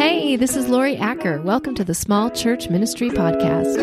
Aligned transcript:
Hey, 0.00 0.36
this 0.36 0.56
is 0.56 0.66
Laurie 0.66 0.96
Acker. 0.96 1.42
Welcome 1.42 1.74
to 1.74 1.84
the 1.84 1.92
Small 1.92 2.30
Church 2.30 2.70
Ministry 2.70 3.10
Podcast. 3.10 3.76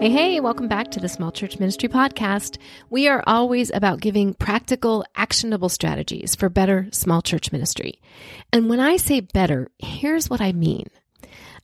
Hey, 0.00 0.08
hey, 0.08 0.38
welcome 0.38 0.68
back 0.68 0.92
to 0.92 1.00
the 1.00 1.08
Small 1.08 1.32
Church 1.32 1.58
Ministry 1.58 1.88
Podcast. 1.88 2.58
We 2.90 3.08
are 3.08 3.24
always 3.26 3.72
about 3.74 4.00
giving 4.00 4.32
practical, 4.32 5.04
actionable 5.16 5.68
strategies 5.68 6.36
for 6.36 6.48
better 6.48 6.86
small 6.92 7.22
church 7.22 7.50
ministry. 7.50 8.00
And 8.52 8.68
when 8.68 8.78
I 8.78 8.98
say 8.98 9.18
better, 9.18 9.72
here's 9.78 10.30
what 10.30 10.40
I 10.40 10.52
mean 10.52 10.86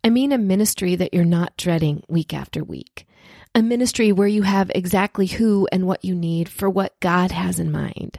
I 0.02 0.10
mean 0.10 0.32
a 0.32 0.38
ministry 0.38 0.96
that 0.96 1.14
you're 1.14 1.24
not 1.24 1.56
dreading 1.56 2.02
week 2.08 2.34
after 2.34 2.64
week 2.64 3.06
a 3.54 3.62
ministry 3.62 4.12
where 4.12 4.28
you 4.28 4.42
have 4.42 4.70
exactly 4.74 5.26
who 5.26 5.68
and 5.70 5.86
what 5.86 6.04
you 6.04 6.14
need 6.14 6.48
for 6.48 6.70
what 6.70 6.98
God 7.00 7.30
has 7.30 7.58
in 7.58 7.70
mind. 7.70 8.18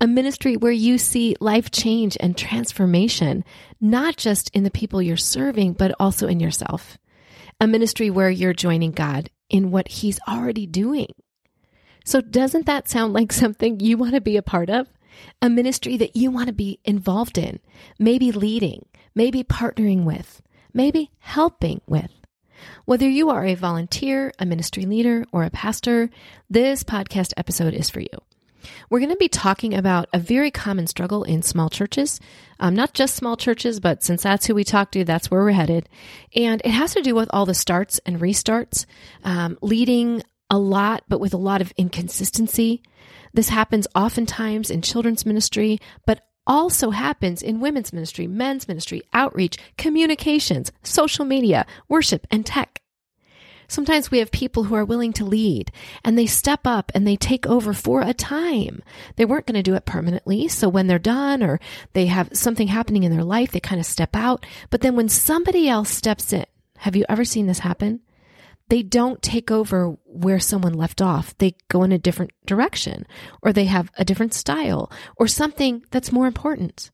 A 0.00 0.06
ministry 0.06 0.56
where 0.56 0.72
you 0.72 0.98
see 0.98 1.36
life 1.40 1.72
change 1.72 2.16
and 2.20 2.36
transformation, 2.36 3.44
not 3.80 4.16
just 4.16 4.54
in 4.54 4.62
the 4.62 4.70
people 4.70 5.02
you're 5.02 5.16
serving, 5.16 5.72
but 5.72 5.94
also 5.98 6.28
in 6.28 6.38
yourself. 6.38 6.96
A 7.60 7.66
ministry 7.66 8.08
where 8.08 8.30
you're 8.30 8.52
joining 8.52 8.92
God 8.92 9.30
in 9.48 9.72
what 9.72 9.88
He's 9.88 10.20
already 10.28 10.66
doing. 10.66 11.12
So, 12.04 12.20
doesn't 12.20 12.66
that 12.66 12.88
sound 12.88 13.12
like 13.12 13.32
something 13.32 13.80
you 13.80 13.96
want 13.96 14.14
to 14.14 14.20
be 14.20 14.36
a 14.36 14.42
part 14.42 14.70
of? 14.70 14.86
A 15.42 15.50
ministry 15.50 15.96
that 15.96 16.14
you 16.14 16.30
want 16.30 16.46
to 16.46 16.52
be 16.52 16.78
involved 16.84 17.36
in, 17.36 17.58
maybe 17.98 18.30
leading, 18.30 18.86
maybe 19.12 19.42
partnering 19.42 20.04
with, 20.04 20.40
maybe 20.72 21.10
helping 21.18 21.80
with. 21.88 22.17
Whether 22.84 23.08
you 23.08 23.30
are 23.30 23.44
a 23.44 23.54
volunteer, 23.54 24.32
a 24.38 24.46
ministry 24.46 24.84
leader, 24.84 25.24
or 25.32 25.44
a 25.44 25.50
pastor, 25.50 26.10
this 26.48 26.82
podcast 26.82 27.32
episode 27.36 27.74
is 27.74 27.90
for 27.90 28.00
you. 28.00 28.08
We're 28.90 29.00
going 29.00 29.10
to 29.10 29.16
be 29.16 29.28
talking 29.28 29.74
about 29.74 30.08
a 30.12 30.18
very 30.18 30.50
common 30.50 30.86
struggle 30.86 31.24
in 31.24 31.42
small 31.42 31.70
churches, 31.70 32.20
um, 32.58 32.74
not 32.74 32.94
just 32.94 33.16
small 33.16 33.36
churches, 33.36 33.80
but 33.80 34.02
since 34.02 34.22
that's 34.22 34.46
who 34.46 34.54
we 34.54 34.64
talk 34.64 34.90
to, 34.92 35.04
that's 35.04 35.30
where 35.30 35.42
we're 35.42 35.52
headed. 35.52 35.88
And 36.34 36.60
it 36.64 36.70
has 36.70 36.94
to 36.94 37.02
do 37.02 37.14
with 37.14 37.28
all 37.32 37.46
the 37.46 37.54
starts 37.54 38.00
and 38.04 38.20
restarts, 38.20 38.86
um, 39.24 39.58
leading 39.62 40.22
a 40.50 40.58
lot, 40.58 41.04
but 41.08 41.20
with 41.20 41.34
a 41.34 41.38
lot 41.38 41.60
of 41.60 41.72
inconsistency. 41.76 42.82
This 43.34 43.50
happens 43.50 43.86
oftentimes 43.94 44.70
in 44.70 44.82
children's 44.82 45.26
ministry, 45.26 45.78
but 46.06 46.26
also 46.48 46.90
happens 46.90 47.42
in 47.42 47.60
women's 47.60 47.92
ministry, 47.92 48.26
men's 48.26 48.66
ministry, 48.66 49.02
outreach, 49.12 49.58
communications, 49.76 50.72
social 50.82 51.24
media, 51.24 51.66
worship, 51.88 52.26
and 52.30 52.44
tech. 52.44 52.82
Sometimes 53.70 54.10
we 54.10 54.18
have 54.18 54.32
people 54.32 54.64
who 54.64 54.74
are 54.74 54.84
willing 54.84 55.12
to 55.12 55.26
lead 55.26 55.70
and 56.02 56.18
they 56.18 56.24
step 56.24 56.60
up 56.64 56.90
and 56.94 57.06
they 57.06 57.16
take 57.16 57.46
over 57.46 57.74
for 57.74 58.00
a 58.00 58.14
time. 58.14 58.82
They 59.16 59.26
weren't 59.26 59.46
going 59.46 59.56
to 59.56 59.62
do 59.62 59.74
it 59.74 59.84
permanently. 59.84 60.48
So 60.48 60.70
when 60.70 60.86
they're 60.86 60.98
done 60.98 61.42
or 61.42 61.60
they 61.92 62.06
have 62.06 62.30
something 62.32 62.68
happening 62.68 63.02
in 63.02 63.12
their 63.12 63.24
life, 63.24 63.52
they 63.52 63.60
kind 63.60 63.78
of 63.78 63.86
step 63.86 64.16
out. 64.16 64.46
But 64.70 64.80
then 64.80 64.96
when 64.96 65.10
somebody 65.10 65.68
else 65.68 65.90
steps 65.90 66.32
in, 66.32 66.46
have 66.78 66.96
you 66.96 67.04
ever 67.10 67.26
seen 67.26 67.46
this 67.46 67.58
happen? 67.58 68.00
They 68.68 68.82
don't 68.82 69.22
take 69.22 69.50
over 69.50 69.96
where 70.04 70.40
someone 70.40 70.74
left 70.74 71.00
off. 71.00 71.36
They 71.38 71.56
go 71.68 71.82
in 71.82 71.92
a 71.92 71.98
different 71.98 72.32
direction 72.46 73.06
or 73.42 73.52
they 73.52 73.64
have 73.64 73.90
a 73.96 74.04
different 74.04 74.34
style 74.34 74.90
or 75.16 75.26
something 75.26 75.82
that's 75.90 76.12
more 76.12 76.26
important. 76.26 76.90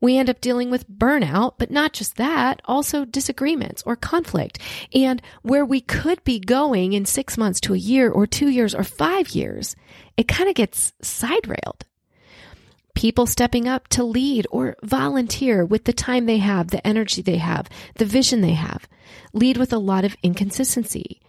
We 0.00 0.16
end 0.16 0.30
up 0.30 0.40
dealing 0.40 0.70
with 0.70 0.88
burnout, 0.88 1.54
but 1.58 1.72
not 1.72 1.92
just 1.92 2.16
that, 2.16 2.62
also 2.66 3.04
disagreements 3.04 3.82
or 3.84 3.96
conflict. 3.96 4.60
And 4.94 5.20
where 5.42 5.64
we 5.64 5.80
could 5.80 6.22
be 6.22 6.38
going 6.38 6.92
in 6.92 7.04
six 7.04 7.36
months 7.36 7.60
to 7.62 7.74
a 7.74 7.78
year 7.78 8.10
or 8.10 8.26
two 8.26 8.48
years 8.48 8.74
or 8.74 8.84
five 8.84 9.30
years, 9.30 9.74
it 10.16 10.28
kind 10.28 10.48
of 10.48 10.54
gets 10.54 10.92
side 11.02 11.48
railed 11.48 11.84
people 12.98 13.26
stepping 13.26 13.68
up 13.68 13.86
to 13.86 14.02
lead 14.02 14.44
or 14.50 14.74
volunteer 14.82 15.64
with 15.64 15.84
the 15.84 15.92
time 15.92 16.26
they 16.26 16.38
have, 16.38 16.72
the 16.72 16.84
energy 16.84 17.22
they 17.22 17.36
have, 17.36 17.68
the 17.94 18.04
vision 18.04 18.40
they 18.40 18.54
have. 18.54 18.88
Lead 19.32 19.56
with 19.56 19.72
a 19.72 19.78
lot 19.78 20.04
of 20.04 20.16
inconsistency. 20.24 21.20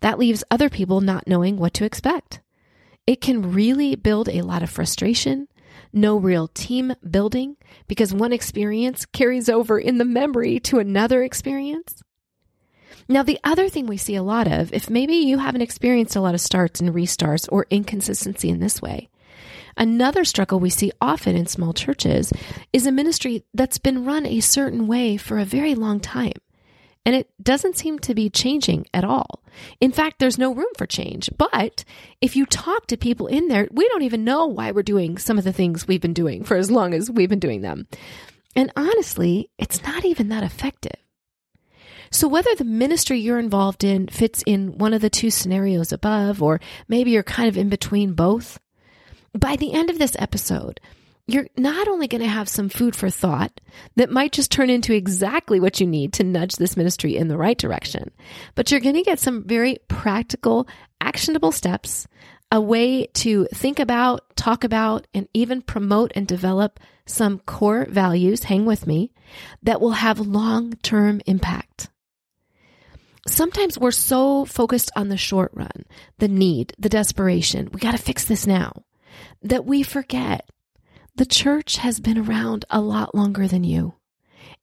That 0.00 0.18
leaves 0.18 0.42
other 0.50 0.70
people 0.70 1.02
not 1.02 1.28
knowing 1.28 1.58
what 1.58 1.74
to 1.74 1.84
expect. 1.84 2.40
It 3.06 3.20
can 3.20 3.52
really 3.52 3.94
build 3.94 4.30
a 4.30 4.40
lot 4.40 4.62
of 4.62 4.70
frustration, 4.70 5.48
no 5.92 6.16
real 6.16 6.48
team 6.48 6.94
building, 7.10 7.58
because 7.88 8.14
one 8.14 8.32
experience 8.32 9.04
carries 9.04 9.50
over 9.50 9.78
in 9.78 9.98
the 9.98 10.06
memory 10.06 10.58
to 10.60 10.78
another 10.78 11.22
experience. 11.22 12.02
Now, 13.06 13.22
the 13.22 13.38
other 13.44 13.68
thing 13.68 13.86
we 13.86 13.98
see 13.98 14.14
a 14.14 14.22
lot 14.22 14.50
of, 14.50 14.72
if 14.72 14.88
maybe 14.88 15.16
you 15.16 15.36
haven't 15.36 15.60
experienced 15.60 16.16
a 16.16 16.22
lot 16.22 16.32
of 16.32 16.40
starts 16.40 16.80
and 16.80 16.94
restarts 16.94 17.46
or 17.52 17.66
inconsistency 17.68 18.48
in 18.48 18.60
this 18.60 18.80
way, 18.80 19.10
Another 19.78 20.24
struggle 20.24 20.58
we 20.58 20.70
see 20.70 20.90
often 21.00 21.36
in 21.36 21.46
small 21.46 21.72
churches 21.72 22.32
is 22.72 22.84
a 22.84 22.92
ministry 22.92 23.44
that's 23.54 23.78
been 23.78 24.04
run 24.04 24.26
a 24.26 24.40
certain 24.40 24.88
way 24.88 25.16
for 25.16 25.38
a 25.38 25.44
very 25.44 25.76
long 25.76 26.00
time. 26.00 26.32
And 27.06 27.14
it 27.14 27.30
doesn't 27.40 27.78
seem 27.78 28.00
to 28.00 28.14
be 28.14 28.28
changing 28.28 28.86
at 28.92 29.04
all. 29.04 29.42
In 29.80 29.92
fact, 29.92 30.18
there's 30.18 30.36
no 30.36 30.52
room 30.52 30.68
for 30.76 30.84
change. 30.84 31.30
But 31.38 31.84
if 32.20 32.34
you 32.34 32.44
talk 32.44 32.88
to 32.88 32.96
people 32.96 33.28
in 33.28 33.46
there, 33.46 33.68
we 33.70 33.88
don't 33.88 34.02
even 34.02 34.24
know 34.24 34.46
why 34.46 34.72
we're 34.72 34.82
doing 34.82 35.16
some 35.16 35.38
of 35.38 35.44
the 35.44 35.52
things 35.52 35.86
we've 35.86 36.00
been 36.00 36.12
doing 36.12 36.42
for 36.42 36.56
as 36.56 36.70
long 36.70 36.92
as 36.92 37.08
we've 37.08 37.30
been 37.30 37.38
doing 37.38 37.62
them. 37.62 37.86
And 38.56 38.72
honestly, 38.76 39.48
it's 39.58 39.82
not 39.84 40.04
even 40.04 40.28
that 40.28 40.42
effective. 40.42 41.00
So, 42.10 42.26
whether 42.26 42.54
the 42.54 42.64
ministry 42.64 43.20
you're 43.20 43.38
involved 43.38 43.84
in 43.84 44.08
fits 44.08 44.42
in 44.44 44.78
one 44.78 44.92
of 44.92 45.00
the 45.00 45.10
two 45.10 45.30
scenarios 45.30 45.92
above, 45.92 46.42
or 46.42 46.58
maybe 46.88 47.10
you're 47.10 47.22
kind 47.22 47.48
of 47.48 47.56
in 47.56 47.68
between 47.68 48.14
both, 48.14 48.58
by 49.38 49.56
the 49.56 49.72
end 49.72 49.90
of 49.90 49.98
this 49.98 50.16
episode, 50.18 50.80
you're 51.26 51.46
not 51.56 51.88
only 51.88 52.08
going 52.08 52.22
to 52.22 52.28
have 52.28 52.48
some 52.48 52.68
food 52.68 52.96
for 52.96 53.10
thought 53.10 53.60
that 53.96 54.10
might 54.10 54.32
just 54.32 54.50
turn 54.50 54.70
into 54.70 54.94
exactly 54.94 55.60
what 55.60 55.78
you 55.78 55.86
need 55.86 56.14
to 56.14 56.24
nudge 56.24 56.56
this 56.56 56.76
ministry 56.76 57.16
in 57.16 57.28
the 57.28 57.36
right 57.36 57.58
direction, 57.58 58.10
but 58.54 58.70
you're 58.70 58.80
going 58.80 58.94
to 58.94 59.02
get 59.02 59.20
some 59.20 59.44
very 59.44 59.78
practical, 59.88 60.66
actionable 61.00 61.52
steps, 61.52 62.08
a 62.50 62.58
way 62.58 63.06
to 63.12 63.46
think 63.52 63.78
about, 63.78 64.34
talk 64.36 64.64
about, 64.64 65.06
and 65.12 65.28
even 65.34 65.60
promote 65.60 66.12
and 66.14 66.26
develop 66.26 66.80
some 67.04 67.38
core 67.40 67.86
values, 67.90 68.44
hang 68.44 68.64
with 68.64 68.86
me, 68.86 69.12
that 69.62 69.82
will 69.82 69.90
have 69.90 70.18
long 70.18 70.72
term 70.82 71.20
impact. 71.26 71.90
Sometimes 73.26 73.78
we're 73.78 73.90
so 73.90 74.46
focused 74.46 74.90
on 74.96 75.08
the 75.08 75.18
short 75.18 75.50
run, 75.52 75.84
the 76.16 76.28
need, 76.28 76.72
the 76.78 76.88
desperation. 76.88 77.68
We 77.70 77.80
got 77.80 77.92
to 77.92 77.98
fix 77.98 78.24
this 78.24 78.46
now 78.46 78.84
that 79.42 79.64
we 79.64 79.82
forget 79.82 80.48
the 81.16 81.26
church 81.26 81.78
has 81.78 81.98
been 81.98 82.16
around 82.16 82.64
a 82.70 82.80
lot 82.80 83.14
longer 83.14 83.48
than 83.48 83.64
you. 83.64 83.94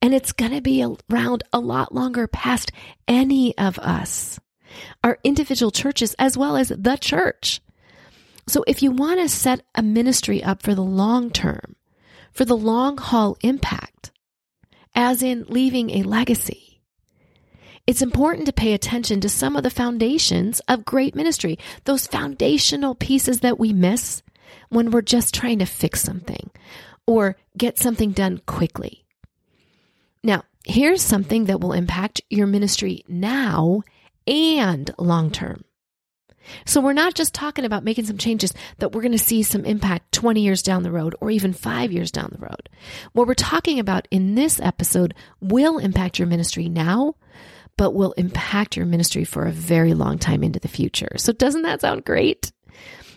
And 0.01 0.13
it's 0.13 0.31
going 0.31 0.51
to 0.51 0.61
be 0.61 0.85
around 1.11 1.43
a 1.51 1.59
lot 1.59 1.93
longer 1.93 2.27
past 2.27 2.71
any 3.07 3.57
of 3.57 3.77
us, 3.79 4.39
our 5.03 5.17
individual 5.23 5.71
churches, 5.71 6.15
as 6.17 6.37
well 6.37 6.55
as 6.55 6.69
the 6.69 6.97
church. 6.97 7.61
So 8.47 8.63
if 8.67 8.81
you 8.81 8.91
want 8.91 9.19
to 9.19 9.29
set 9.29 9.63
a 9.73 9.81
ministry 9.81 10.43
up 10.43 10.61
for 10.61 10.75
the 10.75 10.83
long 10.83 11.31
term, 11.31 11.75
for 12.31 12.45
the 12.45 12.57
long 12.57 12.97
haul 12.97 13.37
impact, 13.41 14.11
as 14.93 15.23
in 15.23 15.45
leaving 15.49 15.89
a 15.89 16.03
legacy, 16.03 16.81
it's 17.87 18.01
important 18.01 18.45
to 18.47 18.53
pay 18.53 18.73
attention 18.73 19.21
to 19.21 19.29
some 19.29 19.55
of 19.55 19.63
the 19.63 19.69
foundations 19.69 20.59
of 20.67 20.85
great 20.85 21.15
ministry, 21.15 21.59
those 21.83 22.07
foundational 22.07 22.95
pieces 22.95 23.41
that 23.41 23.59
we 23.59 23.73
miss 23.73 24.23
when 24.75 24.91
we're 24.91 25.01
just 25.01 25.33
trying 25.33 25.59
to 25.59 25.65
fix 25.65 26.01
something 26.01 26.51
or 27.07 27.37
get 27.57 27.79
something 27.79 28.11
done 28.11 28.41
quickly. 28.45 29.05
Now, 30.21 30.43
here's 30.65 31.01
something 31.01 31.45
that 31.45 31.61
will 31.61 31.71
impact 31.71 32.21
your 32.29 32.45
ministry 32.45 33.03
now 33.07 33.83
and 34.27 34.93
long 34.97 35.31
term. 35.31 35.63
So 36.65 36.81
we're 36.81 36.93
not 36.93 37.15
just 37.15 37.33
talking 37.33 37.65
about 37.65 37.83
making 37.85 38.05
some 38.05 38.17
changes 38.17 38.53
that 38.77 38.91
we're 38.91 39.01
going 39.01 39.11
to 39.13 39.17
see 39.17 39.43
some 39.43 39.65
impact 39.65 40.11
20 40.11 40.41
years 40.41 40.61
down 40.61 40.83
the 40.83 40.91
road 40.91 41.15
or 41.21 41.31
even 41.31 41.53
five 41.53 41.91
years 41.91 42.11
down 42.11 42.29
the 42.31 42.45
road. 42.45 42.69
What 43.13 43.27
we're 43.27 43.33
talking 43.33 43.79
about 43.79 44.07
in 44.11 44.35
this 44.35 44.59
episode 44.59 45.15
will 45.39 45.77
impact 45.77 46.19
your 46.19 46.27
ministry 46.27 46.69
now, 46.69 47.15
but 47.77 47.93
will 47.93 48.11
impact 48.13 48.75
your 48.75 48.85
ministry 48.85 49.23
for 49.23 49.45
a 49.45 49.51
very 49.51 49.93
long 49.93 50.19
time 50.19 50.43
into 50.43 50.59
the 50.59 50.67
future. 50.67 51.13
So 51.17 51.31
doesn't 51.33 51.63
that 51.63 51.81
sound 51.81 52.05
great? 52.05 52.51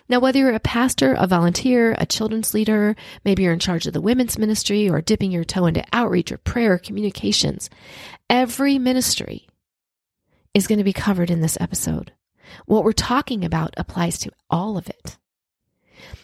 Now, 0.09 0.19
whether 0.19 0.39
you're 0.39 0.51
a 0.51 0.59
pastor, 0.59 1.15
a 1.17 1.27
volunteer, 1.27 1.95
a 1.99 2.05
children's 2.05 2.55
leader, 2.55 2.95
maybe 3.23 3.43
you're 3.43 3.53
in 3.53 3.59
charge 3.59 3.85
of 3.85 3.93
the 3.93 4.01
women's 4.01 4.39
ministry 4.39 4.89
or 4.89 5.01
dipping 5.01 5.31
your 5.31 5.43
toe 5.43 5.67
into 5.67 5.85
outreach 5.93 6.31
or 6.31 6.39
prayer 6.39 6.73
or 6.73 6.77
communications, 6.79 7.69
every 8.27 8.79
ministry 8.79 9.47
is 10.55 10.65
going 10.65 10.79
to 10.79 10.83
be 10.83 10.93
covered 10.93 11.29
in 11.29 11.41
this 11.41 11.57
episode. 11.61 12.11
What 12.65 12.83
we're 12.83 12.91
talking 12.91 13.45
about 13.45 13.75
applies 13.77 14.17
to 14.19 14.31
all 14.49 14.77
of 14.77 14.89
it. 14.89 15.19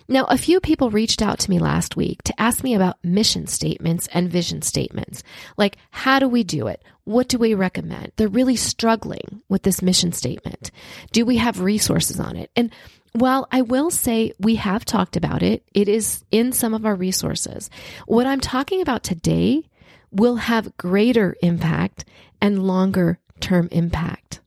Now, 0.07 0.25
a 0.25 0.37
few 0.37 0.59
people 0.59 0.89
reached 0.89 1.21
out 1.21 1.39
to 1.39 1.49
me 1.49 1.59
last 1.59 1.95
week 1.95 2.21
to 2.23 2.41
ask 2.41 2.63
me 2.63 2.75
about 2.75 3.03
mission 3.03 3.47
statements 3.47 4.07
and 4.13 4.29
vision 4.29 4.61
statements. 4.61 5.23
Like, 5.57 5.77
how 5.91 6.19
do 6.19 6.27
we 6.27 6.43
do 6.43 6.67
it? 6.67 6.83
What 7.05 7.27
do 7.27 7.37
we 7.37 7.53
recommend? 7.53 8.11
They're 8.15 8.27
really 8.27 8.55
struggling 8.55 9.41
with 9.49 9.63
this 9.63 9.81
mission 9.81 10.11
statement. 10.11 10.71
Do 11.11 11.25
we 11.25 11.37
have 11.37 11.61
resources 11.61 12.19
on 12.19 12.35
it? 12.35 12.51
And 12.55 12.71
while 13.13 13.47
I 13.51 13.61
will 13.61 13.91
say 13.91 14.33
we 14.39 14.55
have 14.55 14.85
talked 14.85 15.15
about 15.15 15.41
it, 15.41 15.63
it 15.73 15.87
is 15.87 16.23
in 16.31 16.51
some 16.51 16.73
of 16.73 16.85
our 16.85 16.95
resources. 16.95 17.69
What 18.07 18.27
I'm 18.27 18.41
talking 18.41 18.81
about 18.81 19.03
today 19.03 19.63
will 20.11 20.35
have 20.35 20.75
greater 20.77 21.35
impact 21.41 22.05
and 22.41 22.67
longer 22.67 23.19
term 23.39 23.69
impact 23.71 24.41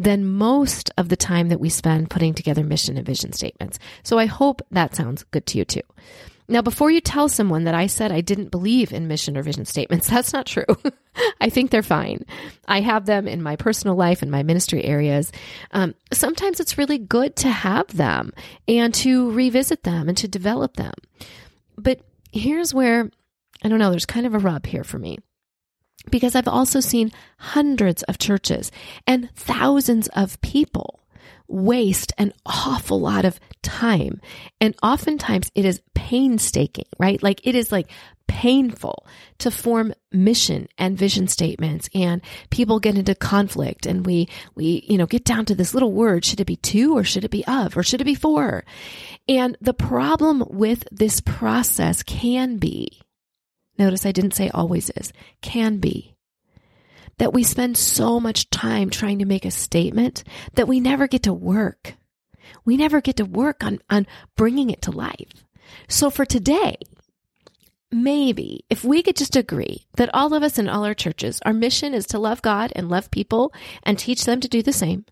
than 0.00 0.26
most 0.26 0.90
of 0.96 1.10
the 1.10 1.16
time 1.16 1.50
that 1.50 1.60
we 1.60 1.68
spend 1.68 2.08
putting 2.08 2.32
together 2.32 2.64
mission 2.64 2.96
and 2.96 3.06
vision 3.06 3.32
statements. 3.32 3.78
So 4.02 4.18
I 4.18 4.24
hope 4.24 4.62
that 4.70 4.96
sounds 4.96 5.24
good 5.24 5.44
to 5.46 5.58
you 5.58 5.66
too. 5.66 5.82
Now, 6.48 6.62
before 6.62 6.90
you 6.90 7.00
tell 7.00 7.28
someone 7.28 7.64
that 7.64 7.74
I 7.74 7.86
said 7.86 8.10
I 8.10 8.22
didn't 8.22 8.50
believe 8.50 8.92
in 8.92 9.06
mission 9.06 9.36
or 9.36 9.42
vision 9.42 9.66
statements, 9.66 10.08
that's 10.10 10.32
not 10.32 10.46
true. 10.46 10.64
I 11.40 11.50
think 11.50 11.70
they're 11.70 11.82
fine. 11.82 12.24
I 12.66 12.80
have 12.80 13.04
them 13.04 13.28
in 13.28 13.42
my 13.42 13.56
personal 13.56 13.94
life 13.94 14.22
and 14.22 14.30
my 14.30 14.42
ministry 14.42 14.82
areas. 14.84 15.32
Um, 15.72 15.94
sometimes 16.12 16.60
it's 16.60 16.78
really 16.78 16.98
good 16.98 17.36
to 17.36 17.50
have 17.50 17.94
them 17.94 18.32
and 18.66 18.94
to 18.94 19.30
revisit 19.32 19.82
them 19.82 20.08
and 20.08 20.16
to 20.16 20.28
develop 20.28 20.76
them. 20.76 20.94
But 21.76 22.00
here's 22.32 22.72
where 22.72 23.10
I 23.62 23.68
don't 23.68 23.78
know, 23.78 23.90
there's 23.90 24.06
kind 24.06 24.24
of 24.24 24.34
a 24.34 24.38
rub 24.38 24.64
here 24.64 24.84
for 24.84 24.98
me 24.98 25.18
because 26.10 26.34
I've 26.34 26.48
also 26.48 26.80
seen 26.80 27.12
hundreds 27.38 28.02
of 28.04 28.18
churches 28.18 28.70
and 29.06 29.30
thousands 29.34 30.08
of 30.08 30.40
people 30.40 31.00
waste 31.48 32.12
an 32.16 32.32
awful 32.46 33.00
lot 33.00 33.24
of 33.24 33.40
time. 33.62 34.20
And 34.60 34.74
oftentimes 34.82 35.50
it 35.54 35.64
is 35.64 35.82
painstaking, 35.94 36.86
right? 36.98 37.22
Like 37.22 37.46
it 37.46 37.54
is 37.54 37.72
like 37.72 37.90
painful 38.28 39.04
to 39.38 39.50
form 39.50 39.92
mission 40.12 40.68
and 40.78 40.96
vision 40.96 41.26
statements 41.26 41.90
and 41.92 42.22
people 42.50 42.78
get 42.78 42.96
into 42.96 43.12
conflict 43.12 43.86
and 43.86 44.06
we 44.06 44.28
we 44.54 44.84
you 44.88 44.96
know 44.96 45.06
get 45.06 45.24
down 45.24 45.44
to 45.44 45.52
this 45.52 45.74
little 45.74 45.90
word 45.90 46.24
should 46.24 46.38
it 46.38 46.44
be 46.44 46.54
two 46.54 46.96
or 46.96 47.02
should 47.02 47.24
it 47.24 47.30
be 47.32 47.44
of 47.46 47.76
or 47.76 47.82
should 47.82 48.00
it 48.00 48.04
be 48.04 48.14
for 48.14 48.64
and 49.28 49.58
the 49.60 49.74
problem 49.74 50.44
with 50.48 50.84
this 50.92 51.20
process 51.20 52.04
can 52.04 52.56
be 52.56 53.00
Notice 53.80 54.04
I 54.04 54.12
didn't 54.12 54.34
say 54.34 54.50
always 54.50 54.90
is, 54.90 55.10
can 55.40 55.78
be. 55.78 56.14
That 57.16 57.32
we 57.32 57.42
spend 57.42 57.78
so 57.78 58.20
much 58.20 58.50
time 58.50 58.90
trying 58.90 59.20
to 59.20 59.24
make 59.24 59.46
a 59.46 59.50
statement 59.50 60.22
that 60.52 60.68
we 60.68 60.80
never 60.80 61.08
get 61.08 61.22
to 61.22 61.32
work. 61.32 61.94
We 62.66 62.76
never 62.76 63.00
get 63.00 63.16
to 63.16 63.24
work 63.24 63.64
on, 63.64 63.78
on 63.88 64.06
bringing 64.36 64.68
it 64.68 64.82
to 64.82 64.90
life. 64.90 65.46
So 65.88 66.10
for 66.10 66.26
today, 66.26 66.76
maybe 67.90 68.66
if 68.68 68.84
we 68.84 69.02
could 69.02 69.16
just 69.16 69.34
agree 69.34 69.86
that 69.96 70.14
all 70.14 70.34
of 70.34 70.42
us 70.42 70.58
in 70.58 70.68
all 70.68 70.84
our 70.84 70.92
churches, 70.92 71.40
our 71.46 71.54
mission 71.54 71.94
is 71.94 72.04
to 72.08 72.18
love 72.18 72.42
God 72.42 72.74
and 72.76 72.90
love 72.90 73.10
people 73.10 73.50
and 73.82 73.98
teach 73.98 74.26
them 74.26 74.40
to 74.40 74.48
do 74.48 74.62
the 74.62 74.74
same, 74.74 75.06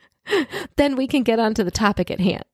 then 0.76 0.96
we 0.96 1.06
can 1.06 1.24
get 1.24 1.38
on 1.38 1.52
to 1.52 1.62
the 1.62 1.70
topic 1.70 2.10
at 2.10 2.20
hand. 2.20 2.46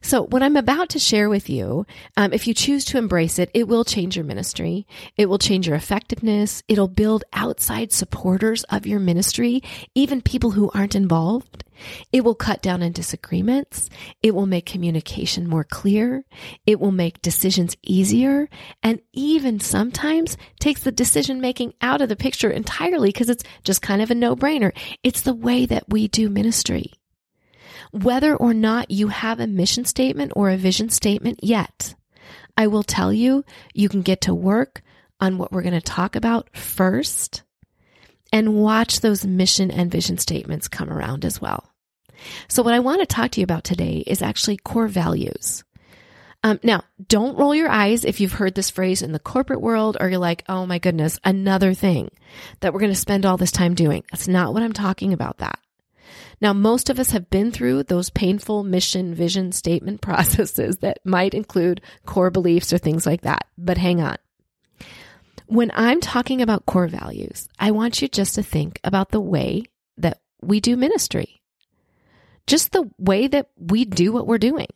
So, 0.00 0.24
what 0.26 0.42
I'm 0.42 0.56
about 0.56 0.90
to 0.90 0.98
share 0.98 1.28
with 1.28 1.50
you, 1.50 1.86
um, 2.16 2.32
if 2.32 2.46
you 2.46 2.54
choose 2.54 2.84
to 2.86 2.98
embrace 2.98 3.38
it, 3.38 3.50
it 3.52 3.68
will 3.68 3.84
change 3.84 4.16
your 4.16 4.24
ministry. 4.24 4.86
It 5.16 5.26
will 5.26 5.38
change 5.38 5.66
your 5.66 5.76
effectiveness. 5.76 6.62
It'll 6.68 6.88
build 6.88 7.24
outside 7.32 7.92
supporters 7.92 8.64
of 8.64 8.86
your 8.86 9.00
ministry, 9.00 9.62
even 9.94 10.22
people 10.22 10.52
who 10.52 10.70
aren't 10.72 10.94
involved. 10.94 11.64
It 12.12 12.24
will 12.24 12.34
cut 12.34 12.62
down 12.62 12.82
on 12.82 12.92
disagreements. 12.92 13.88
It 14.22 14.34
will 14.34 14.46
make 14.46 14.66
communication 14.66 15.48
more 15.48 15.64
clear. 15.64 16.24
It 16.66 16.80
will 16.80 16.92
make 16.92 17.22
decisions 17.22 17.76
easier 17.82 18.48
and 18.82 19.00
even 19.12 19.60
sometimes 19.60 20.36
takes 20.60 20.82
the 20.82 20.92
decision 20.92 21.40
making 21.40 21.74
out 21.80 22.00
of 22.00 22.08
the 22.08 22.16
picture 22.16 22.50
entirely 22.50 23.10
because 23.10 23.30
it's 23.30 23.44
just 23.62 23.82
kind 23.82 24.02
of 24.02 24.10
a 24.10 24.14
no 24.14 24.34
brainer. 24.34 24.72
It's 25.02 25.22
the 25.22 25.34
way 25.34 25.66
that 25.66 25.88
we 25.88 26.08
do 26.08 26.28
ministry 26.28 26.92
whether 27.92 28.34
or 28.34 28.54
not 28.54 28.90
you 28.90 29.08
have 29.08 29.40
a 29.40 29.46
mission 29.46 29.84
statement 29.84 30.32
or 30.36 30.50
a 30.50 30.56
vision 30.56 30.88
statement 30.88 31.40
yet. 31.42 31.94
I 32.56 32.66
will 32.66 32.82
tell 32.82 33.12
you, 33.12 33.44
you 33.74 33.88
can 33.88 34.02
get 34.02 34.22
to 34.22 34.34
work 34.34 34.82
on 35.20 35.38
what 35.38 35.52
we're 35.52 35.62
going 35.62 35.74
to 35.74 35.80
talk 35.80 36.16
about 36.16 36.56
first 36.56 37.42
and 38.32 38.54
watch 38.54 39.00
those 39.00 39.24
mission 39.24 39.70
and 39.70 39.90
vision 39.90 40.18
statements 40.18 40.68
come 40.68 40.90
around 40.90 41.24
as 41.24 41.40
well. 41.40 41.72
So, 42.48 42.62
what 42.62 42.74
I 42.74 42.80
want 42.80 43.00
to 43.00 43.06
talk 43.06 43.30
to 43.32 43.40
you 43.40 43.44
about 43.44 43.64
today 43.64 44.02
is 44.06 44.22
actually 44.22 44.56
core 44.56 44.88
values. 44.88 45.64
Um, 46.44 46.60
now, 46.62 46.84
don't 47.08 47.36
roll 47.36 47.54
your 47.54 47.68
eyes 47.68 48.04
if 48.04 48.20
you've 48.20 48.32
heard 48.32 48.54
this 48.54 48.70
phrase 48.70 49.02
in 49.02 49.12
the 49.12 49.18
corporate 49.18 49.60
world 49.60 49.96
or 49.98 50.08
you're 50.08 50.18
like, 50.18 50.44
oh 50.48 50.66
my 50.66 50.78
goodness, 50.78 51.18
another 51.24 51.74
thing 51.74 52.10
that 52.60 52.72
we're 52.72 52.80
going 52.80 52.92
to 52.92 52.98
spend 52.98 53.26
all 53.26 53.36
this 53.36 53.50
time 53.50 53.74
doing. 53.74 54.04
That's 54.10 54.28
not 54.28 54.52
what 54.52 54.62
I'm 54.62 54.72
talking 54.72 55.12
about 55.12 55.38
that. 55.38 55.58
Now, 56.40 56.52
most 56.52 56.88
of 56.88 56.98
us 56.98 57.10
have 57.10 57.30
been 57.30 57.50
through 57.50 57.84
those 57.84 58.10
painful 58.10 58.62
mission 58.64 59.14
vision 59.14 59.52
statement 59.52 60.00
processes 60.02 60.78
that 60.78 60.98
might 61.04 61.34
include 61.34 61.80
core 62.06 62.30
beliefs 62.30 62.72
or 62.72 62.78
things 62.78 63.06
like 63.06 63.22
that. 63.22 63.46
But 63.56 63.78
hang 63.78 64.00
on. 64.00 64.16
When 65.46 65.70
I'm 65.74 66.00
talking 66.00 66.42
about 66.42 66.66
core 66.66 66.88
values, 66.88 67.48
I 67.58 67.70
want 67.70 68.02
you 68.02 68.08
just 68.08 68.34
to 68.34 68.42
think 68.42 68.80
about 68.84 69.10
the 69.10 69.20
way 69.20 69.64
that 69.96 70.20
we 70.42 70.60
do 70.60 70.76
ministry. 70.76 71.40
Just 72.46 72.72
the 72.72 72.90
way 72.98 73.28
that 73.28 73.48
we 73.56 73.84
do 73.84 74.12
what 74.12 74.26
we're 74.26 74.38
doing. 74.38 74.68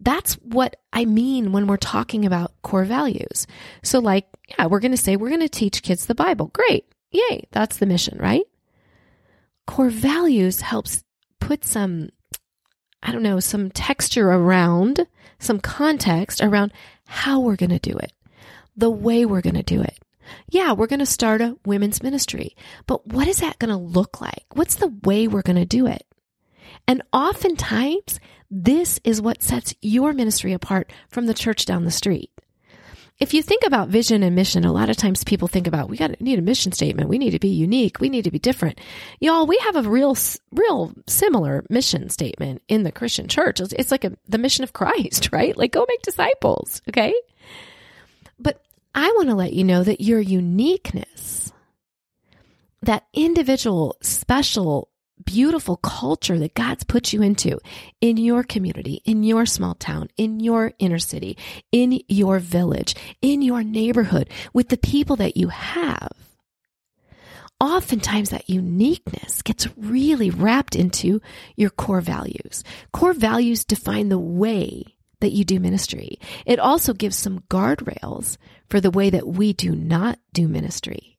That's 0.00 0.34
what 0.34 0.76
I 0.92 1.04
mean 1.04 1.52
when 1.52 1.66
we're 1.66 1.76
talking 1.76 2.26
about 2.26 2.52
core 2.62 2.84
values. 2.84 3.46
So, 3.82 3.98
like, 4.00 4.26
yeah, 4.48 4.66
we're 4.66 4.80
going 4.80 4.92
to 4.92 4.96
say 4.96 5.16
we're 5.16 5.28
going 5.28 5.40
to 5.40 5.48
teach 5.48 5.82
kids 5.82 6.06
the 6.06 6.14
Bible. 6.14 6.48
Great. 6.48 6.86
Yay. 7.10 7.46
That's 7.52 7.76
the 7.76 7.86
mission, 7.86 8.18
right? 8.18 8.44
Core 9.66 9.90
values 9.90 10.60
helps 10.60 11.02
put 11.40 11.64
some, 11.64 12.10
I 13.02 13.12
don't 13.12 13.22
know, 13.22 13.40
some 13.40 13.70
texture 13.70 14.30
around, 14.30 15.06
some 15.38 15.60
context 15.60 16.40
around 16.40 16.72
how 17.06 17.40
we're 17.40 17.56
going 17.56 17.70
to 17.70 17.78
do 17.78 17.96
it, 17.96 18.12
the 18.76 18.90
way 18.90 19.24
we're 19.24 19.40
going 19.40 19.54
to 19.54 19.62
do 19.62 19.82
it. 19.82 19.98
Yeah, 20.48 20.72
we're 20.72 20.86
going 20.86 21.00
to 21.00 21.06
start 21.06 21.40
a 21.40 21.58
women's 21.66 22.02
ministry, 22.02 22.56
but 22.86 23.06
what 23.06 23.28
is 23.28 23.40
that 23.40 23.58
going 23.58 23.70
to 23.70 23.76
look 23.76 24.20
like? 24.20 24.44
What's 24.54 24.76
the 24.76 24.94
way 25.04 25.26
we're 25.28 25.42
going 25.42 25.56
to 25.56 25.66
do 25.66 25.86
it? 25.86 26.06
And 26.86 27.02
oftentimes, 27.12 28.20
this 28.50 29.00
is 29.04 29.20
what 29.20 29.42
sets 29.42 29.74
your 29.82 30.12
ministry 30.12 30.52
apart 30.52 30.92
from 31.08 31.26
the 31.26 31.34
church 31.34 31.64
down 31.64 31.84
the 31.84 31.90
street 31.90 32.30
if 33.22 33.32
you 33.32 33.40
think 33.40 33.62
about 33.64 33.88
vision 33.88 34.24
and 34.24 34.34
mission, 34.34 34.64
a 34.64 34.72
lot 34.72 34.90
of 34.90 34.96
times 34.96 35.22
people 35.22 35.46
think 35.46 35.68
about 35.68 35.88
we 35.88 35.96
got 35.96 36.20
need 36.20 36.40
a 36.40 36.42
mission 36.42 36.72
statement. 36.72 37.08
We 37.08 37.18
need 37.18 37.30
to 37.30 37.38
be 37.38 37.50
unique. 37.50 38.00
We 38.00 38.08
need 38.08 38.24
to 38.24 38.32
be 38.32 38.40
different. 38.40 38.80
Y'all, 39.20 39.46
we 39.46 39.56
have 39.58 39.76
a 39.76 39.88
real, 39.88 40.16
real 40.50 40.92
similar 41.06 41.64
mission 41.70 42.08
statement 42.08 42.62
in 42.66 42.82
the 42.82 42.90
Christian 42.90 43.28
church. 43.28 43.60
It's 43.60 43.92
like 43.92 44.02
a, 44.02 44.16
the 44.28 44.38
mission 44.38 44.64
of 44.64 44.72
Christ, 44.72 45.30
right? 45.32 45.56
Like 45.56 45.70
go 45.70 45.86
make 45.88 46.02
disciples. 46.02 46.82
Okay. 46.88 47.14
But 48.40 48.60
I 48.92 49.06
want 49.12 49.28
to 49.28 49.36
let 49.36 49.52
you 49.52 49.62
know 49.62 49.84
that 49.84 50.00
your 50.00 50.18
uniqueness, 50.18 51.52
that 52.82 53.06
individual, 53.14 53.98
special 54.00 54.88
beautiful 55.24 55.76
culture 55.76 56.38
that 56.38 56.54
God's 56.54 56.84
put 56.84 57.12
you 57.12 57.22
into 57.22 57.58
in 58.00 58.16
your 58.16 58.42
community, 58.42 59.02
in 59.04 59.22
your 59.22 59.46
small 59.46 59.74
town, 59.74 60.08
in 60.16 60.40
your 60.40 60.72
inner 60.78 60.98
city, 60.98 61.36
in 61.70 62.00
your 62.08 62.38
village, 62.38 62.94
in 63.20 63.42
your 63.42 63.62
neighborhood, 63.62 64.28
with 64.52 64.68
the 64.68 64.76
people 64.76 65.16
that 65.16 65.36
you 65.36 65.48
have. 65.48 66.12
Oftentimes, 67.60 68.30
that 68.30 68.50
uniqueness 68.50 69.40
gets 69.42 69.68
really 69.76 70.30
wrapped 70.30 70.74
into 70.74 71.20
your 71.54 71.70
core 71.70 72.00
values. 72.00 72.64
Core 72.92 73.12
values 73.12 73.64
define 73.64 74.08
the 74.08 74.18
way 74.18 74.96
that 75.20 75.30
you 75.30 75.44
do 75.44 75.60
ministry. 75.60 76.18
It 76.44 76.58
also 76.58 76.92
gives 76.92 77.16
some 77.16 77.44
guardrails 77.48 78.36
for 78.68 78.80
the 78.80 78.90
way 78.90 79.10
that 79.10 79.28
we 79.28 79.52
do 79.52 79.76
not 79.76 80.18
do 80.32 80.48
ministry. 80.48 81.11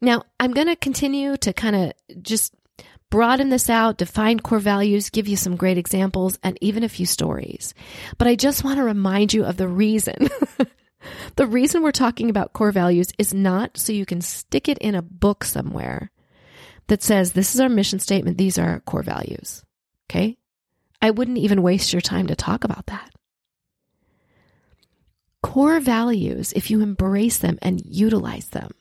Now, 0.00 0.22
I'm 0.38 0.52
going 0.52 0.68
to 0.68 0.76
continue 0.76 1.36
to 1.38 1.52
kind 1.52 1.76
of 1.76 2.22
just 2.22 2.54
broaden 3.10 3.50
this 3.50 3.68
out, 3.68 3.98
define 3.98 4.40
core 4.40 4.60
values, 4.60 5.10
give 5.10 5.28
you 5.28 5.36
some 5.36 5.56
great 5.56 5.76
examples, 5.76 6.38
and 6.42 6.56
even 6.60 6.84
a 6.84 6.88
few 6.88 7.04
stories. 7.04 7.74
But 8.16 8.28
I 8.28 8.36
just 8.36 8.64
want 8.64 8.78
to 8.78 8.84
remind 8.84 9.34
you 9.34 9.44
of 9.44 9.56
the 9.56 9.68
reason. 9.68 10.28
the 11.36 11.46
reason 11.46 11.82
we're 11.82 11.92
talking 11.92 12.30
about 12.30 12.52
core 12.52 12.72
values 12.72 13.12
is 13.18 13.34
not 13.34 13.76
so 13.76 13.92
you 13.92 14.06
can 14.06 14.20
stick 14.20 14.68
it 14.68 14.78
in 14.78 14.94
a 14.94 15.02
book 15.02 15.44
somewhere 15.44 16.10
that 16.86 17.02
says, 17.02 17.32
this 17.32 17.54
is 17.54 17.60
our 17.60 17.68
mission 17.68 17.98
statement, 17.98 18.38
these 18.38 18.58
are 18.58 18.68
our 18.68 18.80
core 18.80 19.02
values. 19.02 19.64
Okay? 20.08 20.38
I 21.02 21.10
wouldn't 21.10 21.38
even 21.38 21.62
waste 21.62 21.92
your 21.92 22.02
time 22.02 22.28
to 22.28 22.36
talk 22.36 22.64
about 22.64 22.86
that. 22.86 23.10
Core 25.42 25.80
values, 25.80 26.52
if 26.52 26.70
you 26.70 26.80
embrace 26.80 27.38
them 27.38 27.58
and 27.62 27.82
utilize 27.84 28.48
them, 28.48 28.72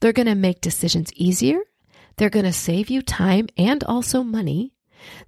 they're 0.00 0.12
going 0.12 0.26
to 0.26 0.34
make 0.34 0.60
decisions 0.60 1.12
easier. 1.14 1.60
They're 2.16 2.30
going 2.30 2.44
to 2.44 2.52
save 2.52 2.90
you 2.90 3.02
time 3.02 3.48
and 3.56 3.82
also 3.84 4.22
money. 4.22 4.74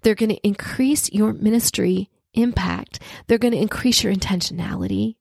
They're 0.03 0.15
going 0.15 0.31
to 0.31 0.47
increase 0.47 1.11
your 1.13 1.33
ministry 1.33 2.11
impact. 2.35 3.01
They're 3.27 3.39
going 3.39 3.55
to 3.55 3.61
increase 3.61 4.03
your 4.03 4.15
intentionality. 4.15 5.17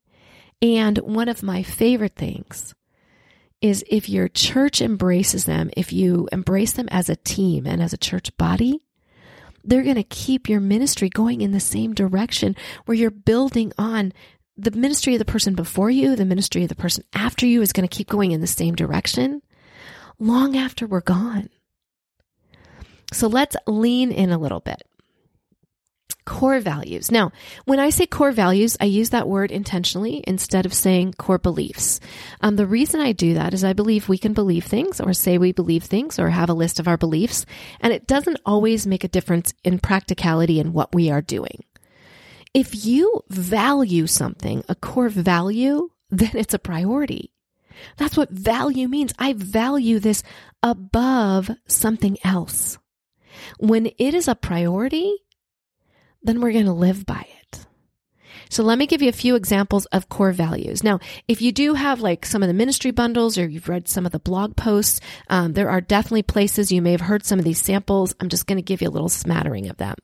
And 0.60 0.98
one 0.98 1.28
of 1.28 1.42
my 1.42 1.62
favorite 1.62 2.16
things 2.16 2.74
is 3.60 3.84
if 3.88 4.08
your 4.08 4.28
church 4.28 4.82
embraces 4.82 5.46
them, 5.46 5.70
if 5.76 5.92
you 5.92 6.28
embrace 6.32 6.72
them 6.72 6.88
as 6.90 7.08
a 7.08 7.16
team 7.16 7.66
and 7.66 7.82
as 7.82 7.92
a 7.92 7.98
church 7.98 8.36
body, 8.36 8.80
they're 9.64 9.82
going 9.82 9.94
to 9.96 10.02
keep 10.02 10.48
your 10.48 10.60
ministry 10.60 11.08
going 11.08 11.40
in 11.40 11.52
the 11.52 11.60
same 11.60 11.94
direction 11.94 12.54
where 12.84 12.96
you're 12.96 13.10
building 13.10 13.72
on 13.78 14.12
the 14.56 14.70
ministry 14.70 15.14
of 15.14 15.18
the 15.18 15.24
person 15.24 15.54
before 15.54 15.90
you, 15.90 16.16
the 16.16 16.24
ministry 16.24 16.62
of 16.62 16.68
the 16.68 16.74
person 16.74 17.04
after 17.12 17.46
you 17.46 17.62
is 17.62 17.72
going 17.72 17.86
to 17.86 17.96
keep 17.96 18.08
going 18.08 18.32
in 18.32 18.40
the 18.40 18.46
same 18.46 18.74
direction 18.74 19.42
long 20.18 20.56
after 20.56 20.86
we're 20.86 21.00
gone. 21.00 21.48
So 23.12 23.26
let's 23.26 23.56
lean 23.66 24.12
in 24.12 24.30
a 24.30 24.38
little 24.38 24.60
bit. 24.60 24.82
Core 26.24 26.60
values. 26.60 27.10
Now, 27.10 27.32
when 27.66 27.78
I 27.78 27.90
say 27.90 28.06
core 28.06 28.32
values, 28.32 28.78
I 28.80 28.86
use 28.86 29.10
that 29.10 29.28
word 29.28 29.50
intentionally 29.50 30.24
instead 30.26 30.64
of 30.64 30.72
saying 30.72 31.14
core 31.14 31.38
beliefs. 31.38 32.00
Um, 32.40 32.56
the 32.56 32.66
reason 32.66 33.00
I 33.00 33.12
do 33.12 33.34
that 33.34 33.52
is 33.52 33.62
I 33.62 33.74
believe 33.74 34.08
we 34.08 34.16
can 34.16 34.32
believe 34.32 34.64
things 34.64 35.00
or 35.00 35.12
say 35.12 35.36
we 35.36 35.52
believe 35.52 35.84
things 35.84 36.18
or 36.18 36.30
have 36.30 36.48
a 36.48 36.54
list 36.54 36.80
of 36.80 36.88
our 36.88 36.96
beliefs, 36.96 37.44
and 37.80 37.92
it 37.92 38.06
doesn't 38.06 38.40
always 38.46 38.86
make 38.86 39.04
a 39.04 39.08
difference 39.08 39.52
in 39.64 39.78
practicality 39.78 40.58
in 40.58 40.72
what 40.72 40.94
we 40.94 41.10
are 41.10 41.22
doing. 41.22 41.64
If 42.54 42.86
you 42.86 43.22
value 43.28 44.06
something, 44.06 44.64
a 44.68 44.76
core 44.76 45.08
value, 45.08 45.90
then 46.10 46.30
it's 46.34 46.54
a 46.54 46.58
priority. 46.58 47.32
That's 47.96 48.16
what 48.16 48.30
value 48.30 48.88
means. 48.88 49.12
I 49.18 49.32
value 49.32 49.98
this 49.98 50.22
above 50.62 51.50
something 51.66 52.16
else. 52.22 52.78
When 53.58 53.86
it 53.86 54.14
is 54.14 54.28
a 54.28 54.36
priority, 54.36 55.16
then 56.22 56.40
we're 56.40 56.52
going 56.52 56.66
to 56.66 56.72
live 56.72 57.04
by 57.04 57.26
it. 57.42 57.66
So 58.48 58.62
let 58.62 58.78
me 58.78 58.86
give 58.86 59.02
you 59.02 59.08
a 59.08 59.12
few 59.12 59.34
examples 59.34 59.86
of 59.86 60.08
core 60.08 60.30
values. 60.32 60.84
Now, 60.84 61.00
if 61.26 61.42
you 61.42 61.50
do 61.50 61.74
have 61.74 62.00
like 62.00 62.24
some 62.24 62.42
of 62.42 62.46
the 62.46 62.54
ministry 62.54 62.92
bundles 62.92 63.36
or 63.36 63.48
you've 63.48 63.68
read 63.68 63.88
some 63.88 64.06
of 64.06 64.12
the 64.12 64.20
blog 64.20 64.54
posts, 64.54 65.00
um, 65.28 65.54
there 65.54 65.70
are 65.70 65.80
definitely 65.80 66.22
places 66.22 66.70
you 66.70 66.80
may 66.80 66.92
have 66.92 67.00
heard 67.00 67.24
some 67.24 67.40
of 67.40 67.44
these 67.44 67.60
samples. 67.60 68.14
I'm 68.20 68.28
just 68.28 68.46
going 68.46 68.58
to 68.58 68.62
give 68.62 68.80
you 68.80 68.88
a 68.88 68.90
little 68.90 69.08
smattering 69.08 69.68
of 69.68 69.76
them. 69.78 69.96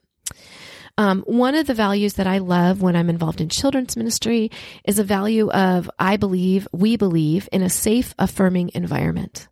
Um, 1.01 1.23
one 1.25 1.55
of 1.55 1.65
the 1.65 1.73
values 1.73 2.13
that 2.13 2.27
I 2.27 2.37
love 2.37 2.83
when 2.83 2.95
I'm 2.95 3.09
involved 3.09 3.41
in 3.41 3.49
children's 3.49 3.97
ministry 3.97 4.51
is 4.83 4.99
a 4.99 5.03
value 5.03 5.49
of 5.49 5.89
I 5.97 6.15
believe, 6.17 6.67
we 6.71 6.95
believe 6.95 7.49
in 7.51 7.63
a 7.63 7.71
safe, 7.71 8.13
affirming 8.19 8.69
environment. 8.75 9.47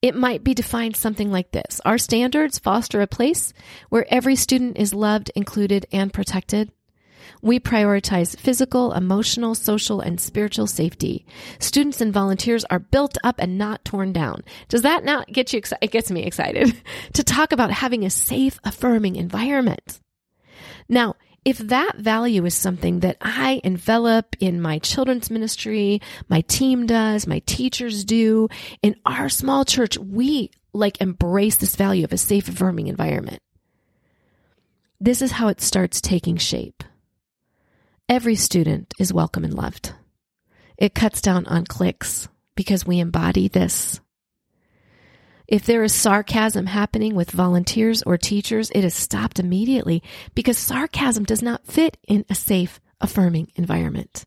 It 0.00 0.14
might 0.14 0.44
be 0.44 0.54
defined 0.54 0.94
something 0.94 1.32
like 1.32 1.50
this 1.50 1.80
Our 1.84 1.98
standards 1.98 2.60
foster 2.60 3.00
a 3.00 3.08
place 3.08 3.52
where 3.88 4.06
every 4.08 4.36
student 4.36 4.78
is 4.78 4.94
loved, 4.94 5.32
included, 5.34 5.86
and 5.90 6.12
protected. 6.12 6.70
We 7.42 7.58
prioritize 7.58 8.38
physical, 8.38 8.92
emotional, 8.92 9.56
social, 9.56 10.00
and 10.00 10.20
spiritual 10.20 10.68
safety. 10.68 11.26
Students 11.58 12.00
and 12.00 12.12
volunteers 12.12 12.64
are 12.66 12.78
built 12.78 13.18
up 13.24 13.40
and 13.40 13.58
not 13.58 13.84
torn 13.84 14.12
down. 14.12 14.44
Does 14.68 14.82
that 14.82 15.02
not 15.02 15.26
get 15.26 15.52
you 15.52 15.58
excited? 15.58 15.84
It 15.84 15.90
gets 15.90 16.08
me 16.08 16.22
excited 16.22 16.80
to 17.14 17.24
talk 17.24 17.50
about 17.50 17.72
having 17.72 18.04
a 18.04 18.10
safe, 18.10 18.60
affirming 18.62 19.16
environment. 19.16 19.98
Now, 20.90 21.14
if 21.44 21.56
that 21.58 21.98
value 21.98 22.44
is 22.44 22.54
something 22.54 23.00
that 23.00 23.16
I 23.20 23.60
envelop 23.62 24.36
in 24.40 24.60
my 24.60 24.80
children's 24.80 25.30
ministry, 25.30 26.02
my 26.28 26.40
team 26.42 26.86
does, 26.86 27.28
my 27.28 27.38
teachers 27.46 28.04
do, 28.04 28.48
in 28.82 28.96
our 29.06 29.28
small 29.28 29.64
church, 29.64 29.96
we 29.96 30.50
like 30.72 31.00
embrace 31.00 31.56
this 31.56 31.76
value 31.76 32.04
of 32.04 32.12
a 32.12 32.18
safe, 32.18 32.48
affirming 32.48 32.88
environment. 32.88 33.40
This 35.00 35.22
is 35.22 35.30
how 35.30 35.46
it 35.46 35.60
starts 35.60 36.00
taking 36.00 36.36
shape. 36.36 36.82
Every 38.08 38.34
student 38.34 38.92
is 38.98 39.12
welcome 39.12 39.44
and 39.44 39.54
loved. 39.54 39.94
It 40.76 40.94
cuts 40.94 41.22
down 41.22 41.46
on 41.46 41.64
clicks 41.66 42.28
because 42.56 42.84
we 42.84 42.98
embody 42.98 43.46
this 43.46 44.00
if 45.50 45.66
there 45.66 45.82
is 45.82 45.92
sarcasm 45.92 46.66
happening 46.66 47.16
with 47.16 47.32
volunteers 47.32 48.02
or 48.04 48.16
teachers, 48.16 48.70
it 48.70 48.84
is 48.84 48.94
stopped 48.94 49.40
immediately 49.40 50.00
because 50.34 50.56
sarcasm 50.56 51.24
does 51.24 51.42
not 51.42 51.66
fit 51.66 51.96
in 52.06 52.24
a 52.30 52.36
safe, 52.36 52.80
affirming 53.00 53.50
environment. 53.56 54.24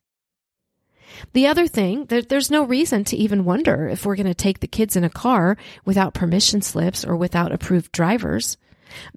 The 1.32 1.48
other 1.48 1.68
thing, 1.68 2.06
there, 2.08 2.22
there's 2.22 2.51
no 2.51 2.65
reason 2.65 3.06
to 3.06 3.15
even 3.15 3.46
wonder 3.46 3.88
if 3.88 4.06
we're 4.06 4.18
going 4.18 4.27
to 4.27 4.34
take 4.34 4.60
the 4.60 4.68
kids 4.68 4.98
in 4.98 5.06
a 5.06 5.10
car 5.10 5.58
without 5.86 6.13
permission 6.13 6.62
slips 6.62 7.06
or 7.06 7.15
without 7.15 7.53
approved 7.53 7.94
drivers, 7.94 8.58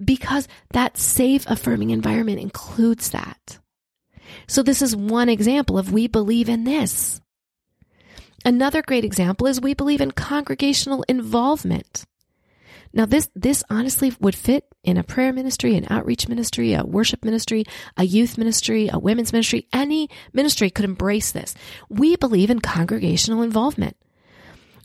because 0.03 0.47
that 0.71 0.97
safe, 0.97 1.45
affirming 1.47 1.89
environment 1.89 2.39
includes 2.39 3.09
that. 3.09 3.59
So 4.47 4.63
this 4.63 4.81
is 4.81 4.95
one 4.95 5.27
example 5.27 5.77
of 5.77 5.91
we 5.91 6.07
believe 6.07 6.47
in 6.47 6.63
this. 6.63 7.19
Another 8.47 8.81
great 8.81 9.03
example 9.03 9.45
is 9.47 9.59
we 9.59 9.73
believe 9.73 9.99
in 9.99 10.11
congregational 10.11 11.03
involvement. 11.09 12.05
Now 12.93 13.05
this 13.05 13.29
this 13.35 13.61
honestly 13.69 14.13
would 14.21 14.35
fit 14.35 14.63
in 14.85 14.95
a 14.95 15.03
prayer 15.03 15.33
ministry, 15.33 15.75
an 15.75 15.85
outreach 15.89 16.29
ministry, 16.29 16.73
a 16.73 16.85
worship 16.85 17.25
ministry, 17.25 17.65
a 17.97 18.05
youth 18.05 18.37
ministry, 18.37 18.89
a 18.89 18.99
women's 18.99 19.33
ministry. 19.33 19.67
Any 19.73 20.09
ministry 20.31 20.69
could 20.69 20.85
embrace 20.85 21.33
this. 21.33 21.55
We 21.89 22.15
believe 22.15 22.49
in 22.49 22.61
congregational 22.61 23.41
involvement. 23.41 23.97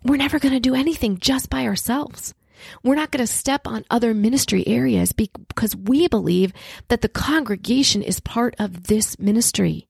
We're 0.02 0.16
never 0.16 0.40
going 0.40 0.54
to 0.54 0.58
do 0.58 0.74
anything 0.74 1.18
just 1.18 1.48
by 1.48 1.64
ourselves. 1.64 2.34
We're 2.82 2.96
not 2.96 3.12
going 3.12 3.24
to 3.24 3.32
step 3.32 3.68
on 3.68 3.84
other 3.90 4.12
ministry 4.12 4.66
areas 4.66 5.12
because 5.12 5.76
we 5.76 6.08
believe 6.08 6.52
that 6.88 7.00
the 7.00 7.08
congregation 7.08 8.02
is 8.02 8.18
part 8.18 8.56
of 8.58 8.88
this 8.88 9.20
ministry. 9.20 9.86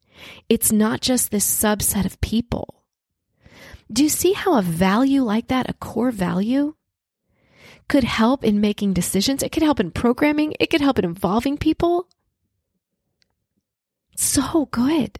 It's 0.50 0.70
not 0.70 1.00
just 1.00 1.30
this 1.30 1.46
subset 1.46 2.04
of 2.04 2.20
people. 2.20 2.81
Do 3.92 4.02
you 4.02 4.08
see 4.08 4.32
how 4.32 4.56
a 4.56 4.62
value 4.62 5.22
like 5.22 5.48
that, 5.48 5.68
a 5.68 5.74
core 5.74 6.10
value, 6.10 6.74
could 7.88 8.04
help 8.04 8.42
in 8.42 8.60
making 8.60 8.94
decisions? 8.94 9.42
It 9.42 9.52
could 9.52 9.62
help 9.62 9.80
in 9.80 9.90
programming, 9.90 10.54
it 10.58 10.70
could 10.70 10.80
help 10.80 10.98
in 10.98 11.04
involving 11.04 11.58
people. 11.58 12.08
So 14.16 14.66
good. 14.66 15.18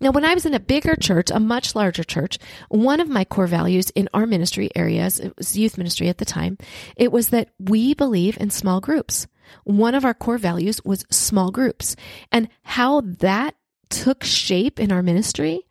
Now, 0.00 0.10
when 0.10 0.24
I 0.24 0.34
was 0.34 0.46
in 0.46 0.54
a 0.54 0.60
bigger 0.60 0.96
church, 0.96 1.30
a 1.30 1.40
much 1.40 1.74
larger 1.74 2.04
church, 2.04 2.38
one 2.68 3.00
of 3.00 3.08
my 3.08 3.24
core 3.24 3.46
values 3.46 3.90
in 3.90 4.08
our 4.12 4.26
ministry 4.26 4.70
areas, 4.74 5.18
it 5.20 5.36
was 5.36 5.56
youth 5.56 5.78
ministry 5.78 6.08
at 6.08 6.18
the 6.18 6.24
time, 6.24 6.58
it 6.96 7.12
was 7.12 7.28
that 7.28 7.50
we 7.58 7.94
believe 7.94 8.38
in 8.40 8.50
small 8.50 8.80
groups. 8.80 9.26
One 9.64 9.94
of 9.94 10.04
our 10.04 10.14
core 10.14 10.38
values 10.38 10.84
was 10.84 11.04
small 11.10 11.50
groups. 11.50 11.96
And 12.32 12.48
how 12.62 13.02
that 13.02 13.54
took 13.88 14.24
shape 14.24 14.80
in 14.80 14.90
our 14.90 15.02
ministry 15.02 15.66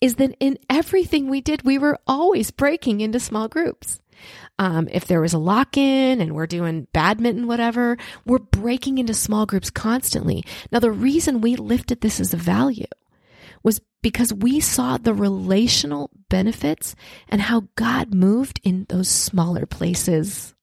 is 0.00 0.16
that 0.16 0.34
in 0.40 0.58
everything 0.68 1.28
we 1.28 1.40
did, 1.40 1.62
we 1.62 1.78
were 1.78 1.98
always 2.06 2.50
breaking 2.50 3.00
into 3.00 3.20
small 3.20 3.48
groups. 3.48 4.00
Um, 4.58 4.88
if 4.90 5.06
there 5.06 5.20
was 5.20 5.34
a 5.34 5.38
lock 5.38 5.76
in 5.76 6.20
and 6.20 6.34
we're 6.34 6.46
doing 6.46 6.86
badminton, 6.92 7.46
whatever, 7.46 7.98
we're 8.24 8.38
breaking 8.38 8.98
into 8.98 9.14
small 9.14 9.46
groups 9.46 9.70
constantly. 9.70 10.44
Now, 10.72 10.78
the 10.78 10.90
reason 10.90 11.40
we 11.40 11.56
lifted 11.56 12.00
this 12.00 12.20
as 12.20 12.32
a 12.32 12.38
value 12.38 12.86
was 13.62 13.80
because 14.02 14.32
we 14.32 14.60
saw 14.60 14.96
the 14.96 15.12
relational 15.12 16.10
benefits 16.30 16.94
and 17.28 17.40
how 17.40 17.68
God 17.74 18.14
moved 18.14 18.60
in 18.62 18.86
those 18.88 19.08
smaller 19.08 19.66
places. 19.66 20.54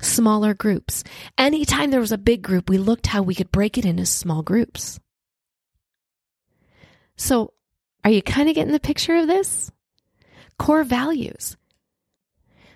Smaller 0.00 0.52
groups. 0.54 1.04
Anytime 1.38 1.90
there 1.90 2.00
was 2.00 2.12
a 2.12 2.18
big 2.18 2.42
group, 2.42 2.68
we 2.68 2.78
looked 2.78 3.06
how 3.06 3.22
we 3.22 3.34
could 3.34 3.52
break 3.52 3.78
it 3.78 3.84
into 3.84 4.06
small 4.06 4.42
groups. 4.42 4.98
So 7.16 7.52
are 8.06 8.10
you 8.10 8.22
kind 8.22 8.48
of 8.48 8.54
getting 8.54 8.72
the 8.72 8.78
picture 8.78 9.16
of 9.16 9.26
this? 9.26 9.72
Core 10.60 10.84
values. 10.84 11.56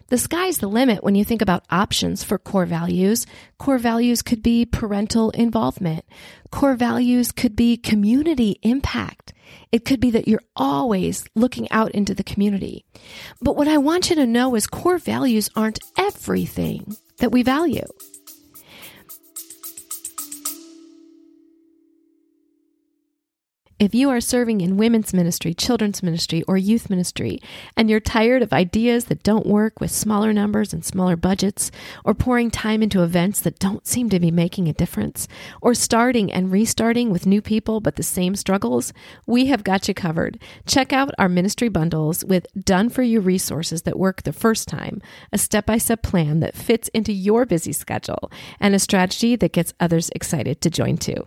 The 0.09 0.19
sky's 0.19 0.59
the 0.59 0.67
limit 0.67 1.05
when 1.05 1.15
you 1.15 1.25
think 1.25 1.41
about 1.41 1.65
options 1.71 2.25
for 2.25 2.37
core 2.37 2.67
values. 2.67 3.27
Core 3.57 3.79
values 3.79 4.23
could 4.23 4.43
be 4.43 4.67
parental 4.67 5.31
involvement. 5.31 6.05
Core 6.51 6.75
values 6.75 7.31
could 7.31 7.55
be 7.55 7.77
community 7.77 8.59
impact. 8.63 9.33
It 9.71 9.85
could 9.85 10.01
be 10.01 10.11
that 10.11 10.27
you're 10.27 10.43
always 10.57 11.25
looking 11.37 11.71
out 11.71 11.93
into 11.93 12.13
the 12.13 12.25
community. 12.25 12.85
But 13.41 13.55
what 13.55 13.69
I 13.69 13.79
want 13.79 14.11
you 14.11 14.17
to 14.17 14.27
know 14.27 14.57
is 14.57 14.67
core 14.67 14.99
values 14.99 15.49
aren't 15.55 15.79
everything 15.97 16.97
that 17.19 17.31
we 17.31 17.45
value. 17.45 17.87
If 23.81 23.95
you 23.95 24.11
are 24.11 24.21
serving 24.21 24.61
in 24.61 24.77
women's 24.77 25.15
ministry, 25.15 25.55
children's 25.55 26.03
ministry, 26.03 26.43
or 26.47 26.59
youth 26.59 26.91
ministry, 26.91 27.41
and 27.79 27.89
you're 27.89 27.99
tired 27.99 28.43
of 28.43 28.53
ideas 28.53 29.07
that 29.07 29.23
don't 29.23 29.47
work 29.47 29.81
with 29.81 29.91
smaller 29.91 30.35
numbers 30.35 30.75
and 30.75 30.85
smaller 30.85 31.17
budgets, 31.17 31.71
or 32.05 32.13
pouring 32.13 32.51
time 32.51 32.83
into 32.83 33.03
events 33.03 33.41
that 33.41 33.59
don't 33.59 33.87
seem 33.87 34.11
to 34.11 34.21
be 34.21 34.31
making 34.31 34.69
a 34.69 34.75
difference, 34.75 35.27
or 35.63 35.73
starting 35.73 36.31
and 36.31 36.53
restarting 36.53 37.09
with 37.09 37.25
new 37.25 37.41
people 37.41 37.81
but 37.81 37.97
the 37.97 38.03
same 38.03 38.37
struggles, 38.37 38.93
we 39.27 39.47
have 39.47 39.65
got 39.65 39.89
you 39.89 39.95
covered. 39.95 40.39
Check 40.67 40.93
out 40.93 41.15
our 41.17 41.31
ministry 41.31 41.71
bundles 41.71 42.23
with 42.23 42.47
done 42.63 42.91
for 42.91 43.03
you 43.03 43.19
resources 43.19 43.81
that 43.85 43.99
work 43.99 44.25
the 44.25 44.33
first 44.35 44.69
time, 44.69 45.01
a 45.33 45.39
step 45.39 45.65
by 45.65 45.79
step 45.79 46.03
plan 46.03 46.41
that 46.41 46.55
fits 46.55 46.89
into 46.89 47.15
your 47.15 47.47
busy 47.47 47.73
schedule, 47.73 48.31
and 48.61 48.75
a 48.75 48.79
strategy 48.79 49.37
that 49.37 49.55
gets 49.55 49.73
others 49.81 50.11
excited 50.15 50.61
to 50.61 50.69
join 50.69 50.99
too. 50.99 51.27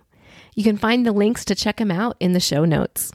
You 0.55 0.63
can 0.63 0.77
find 0.77 1.05
the 1.05 1.11
links 1.11 1.45
to 1.45 1.55
check 1.55 1.77
them 1.77 1.91
out 1.91 2.15
in 2.19 2.33
the 2.33 2.39
show 2.39 2.65
notes. 2.65 3.11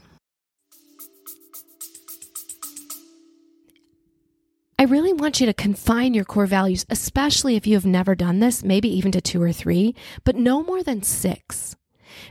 I 4.77 4.83
really 4.83 5.11
want 5.11 5.41
you 5.41 5.45
to 5.45 5.53
confine 5.53 6.13
your 6.13 6.23
core 6.23 6.45
values, 6.45 6.85
especially 6.89 7.57
if 7.57 7.67
you 7.67 7.75
have 7.75 7.85
never 7.85 8.15
done 8.15 8.39
this, 8.39 8.63
maybe 8.63 8.87
even 8.97 9.11
to 9.11 9.19
two 9.19 9.41
or 9.41 9.51
three, 9.51 9.93
but 10.23 10.37
no 10.37 10.63
more 10.63 10.83
than 10.83 11.03
six. 11.03 11.75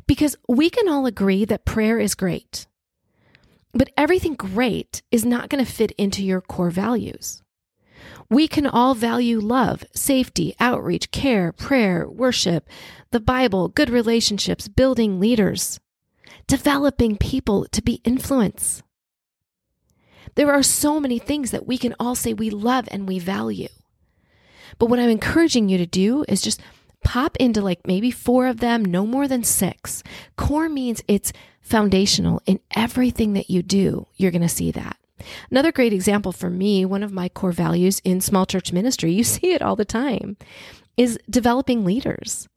Because 0.06 0.34
we 0.48 0.70
can 0.70 0.88
all 0.88 1.04
agree 1.04 1.44
that 1.44 1.66
prayer 1.66 1.98
is 1.98 2.14
great, 2.14 2.66
but 3.74 3.90
everything 3.98 4.34
great 4.34 5.02
is 5.10 5.26
not 5.26 5.50
going 5.50 5.62
to 5.62 5.70
fit 5.70 5.92
into 5.92 6.24
your 6.24 6.40
core 6.40 6.70
values. 6.70 7.42
We 8.30 8.46
can 8.46 8.66
all 8.66 8.94
value 8.94 9.40
love, 9.40 9.84
safety, 9.94 10.54
outreach, 10.60 11.10
care, 11.10 11.50
prayer, 11.50 12.06
worship, 12.08 12.68
the 13.10 13.20
Bible, 13.20 13.68
good 13.68 13.88
relationships, 13.88 14.68
building 14.68 15.18
leaders, 15.18 15.80
developing 16.46 17.16
people 17.16 17.66
to 17.72 17.80
be 17.80 18.02
influence. 18.04 18.82
There 20.34 20.52
are 20.52 20.62
so 20.62 21.00
many 21.00 21.18
things 21.18 21.52
that 21.52 21.66
we 21.66 21.78
can 21.78 21.94
all 21.98 22.14
say 22.14 22.34
we 22.34 22.50
love 22.50 22.86
and 22.92 23.08
we 23.08 23.18
value. 23.18 23.68
But 24.78 24.86
what 24.86 24.98
I'm 24.98 25.08
encouraging 25.08 25.70
you 25.70 25.78
to 25.78 25.86
do 25.86 26.24
is 26.28 26.42
just 26.42 26.60
pop 27.02 27.36
into 27.38 27.62
like 27.62 27.86
maybe 27.86 28.10
four 28.10 28.46
of 28.46 28.60
them, 28.60 28.84
no 28.84 29.06
more 29.06 29.26
than 29.26 29.42
six. 29.42 30.02
Core 30.36 30.68
means 30.68 31.02
it's 31.08 31.32
foundational 31.62 32.42
in 32.44 32.60
everything 32.76 33.32
that 33.32 33.48
you 33.48 33.62
do. 33.62 34.06
You're 34.16 34.30
going 34.30 34.42
to 34.42 34.48
see 34.48 34.70
that. 34.72 34.98
Another 35.50 35.72
great 35.72 35.92
example 35.92 36.32
for 36.32 36.50
me, 36.50 36.84
one 36.84 37.02
of 37.02 37.12
my 37.12 37.28
core 37.28 37.52
values 37.52 38.00
in 38.04 38.20
small 38.20 38.46
church 38.46 38.72
ministry, 38.72 39.12
you 39.12 39.24
see 39.24 39.52
it 39.52 39.62
all 39.62 39.76
the 39.76 39.84
time, 39.84 40.36
is 40.96 41.18
developing 41.28 41.84
leaders. 41.84 42.48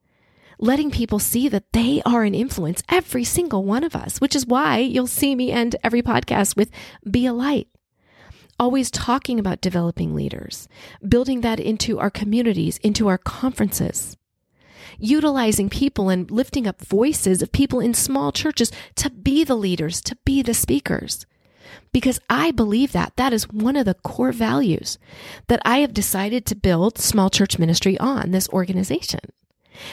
Letting 0.59 0.91
people 0.91 1.17
see 1.17 1.49
that 1.49 1.71
they 1.73 2.03
are 2.05 2.23
an 2.23 2.35
influence, 2.35 2.83
every 2.87 3.23
single 3.23 3.63
one 3.63 3.83
of 3.83 3.95
us, 3.95 4.21
which 4.21 4.35
is 4.35 4.45
why 4.45 4.77
you'll 4.77 5.07
see 5.07 5.35
me 5.35 5.51
end 5.51 5.75
every 5.83 6.03
podcast 6.03 6.55
with 6.55 6.69
Be 7.09 7.25
a 7.25 7.33
Light. 7.33 7.67
Always 8.59 8.91
talking 8.91 9.39
about 9.39 9.61
developing 9.61 10.13
leaders, 10.13 10.67
building 11.07 11.41
that 11.41 11.59
into 11.59 11.97
our 11.97 12.11
communities, 12.11 12.77
into 12.77 13.07
our 13.07 13.17
conferences 13.17 14.17
utilizing 14.99 15.69
people 15.69 16.09
and 16.09 16.29
lifting 16.29 16.67
up 16.67 16.79
voices 16.85 17.41
of 17.41 17.51
people 17.51 17.79
in 17.79 17.93
small 17.93 18.31
churches 18.31 18.71
to 18.95 19.09
be 19.09 19.43
the 19.43 19.55
leaders, 19.55 19.99
to 20.01 20.15
be 20.25 20.41
the 20.41 20.53
speakers 20.53 21.25
because 21.91 22.19
I 22.29 22.51
believe 22.51 22.91
that. 22.91 23.13
That 23.15 23.33
is 23.33 23.49
one 23.49 23.75
of 23.75 23.85
the 23.85 23.93
core 23.95 24.31
values 24.31 24.97
that 25.47 25.61
I 25.65 25.79
have 25.79 25.93
decided 25.93 26.45
to 26.45 26.55
build 26.55 26.97
small 26.97 27.29
church 27.29 27.59
ministry 27.59 27.97
on 27.99 28.31
this 28.31 28.49
organization. 28.49 29.21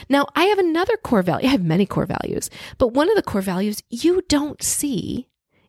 Now, 0.07 0.27
I 0.35 0.45
have 0.45 0.59
another 0.59 0.97
core 0.97 1.21
value. 1.21 1.47
I 1.47 1.51
have 1.51 1.63
many 1.63 1.85
core 1.85 2.05
values, 2.05 2.49
but 2.77 2.93
one 2.93 3.09
of 3.09 3.15
the 3.15 3.23
core 3.23 3.41
values 3.41 3.81
you 3.89 4.21
don't 4.27 4.61
see 4.61 5.27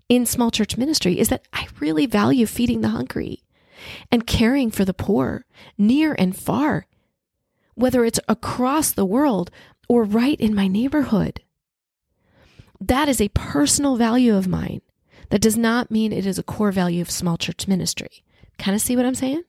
in 0.08 0.26
small 0.26 0.50
church 0.50 0.76
ministry 0.76 1.18
is 1.18 1.28
that 1.28 1.46
I 1.52 1.68
really 1.78 2.06
value 2.06 2.46
feeding 2.46 2.80
the 2.80 2.88
hungry 2.88 3.42
and 4.10 4.26
caring 4.26 4.70
for 4.70 4.84
the 4.84 4.94
poor 4.94 5.46
near 5.78 6.14
and 6.18 6.36
far, 6.36 6.86
whether 7.74 8.04
it's 8.04 8.20
across 8.28 8.90
the 8.90 9.04
world 9.04 9.50
or 9.88 10.04
right 10.04 10.38
in 10.40 10.54
my 10.54 10.68
neighborhood. 10.68 11.40
That 12.80 13.08
is 13.08 13.20
a 13.20 13.28
personal 13.28 13.96
value 13.96 14.34
of 14.34 14.48
mine 14.48 14.80
that 15.30 15.40
does 15.40 15.56
not 15.56 15.90
mean 15.90 16.12
it 16.12 16.26
is 16.26 16.38
a 16.38 16.42
core 16.42 16.72
value 16.72 17.00
of 17.02 17.10
small 17.10 17.36
church 17.36 17.66
ministry. 17.66 18.22
Kind 18.58 18.74
of 18.74 18.80
see 18.82 18.96
what 18.96 19.06
I'm 19.06 19.14
saying? 19.14 19.42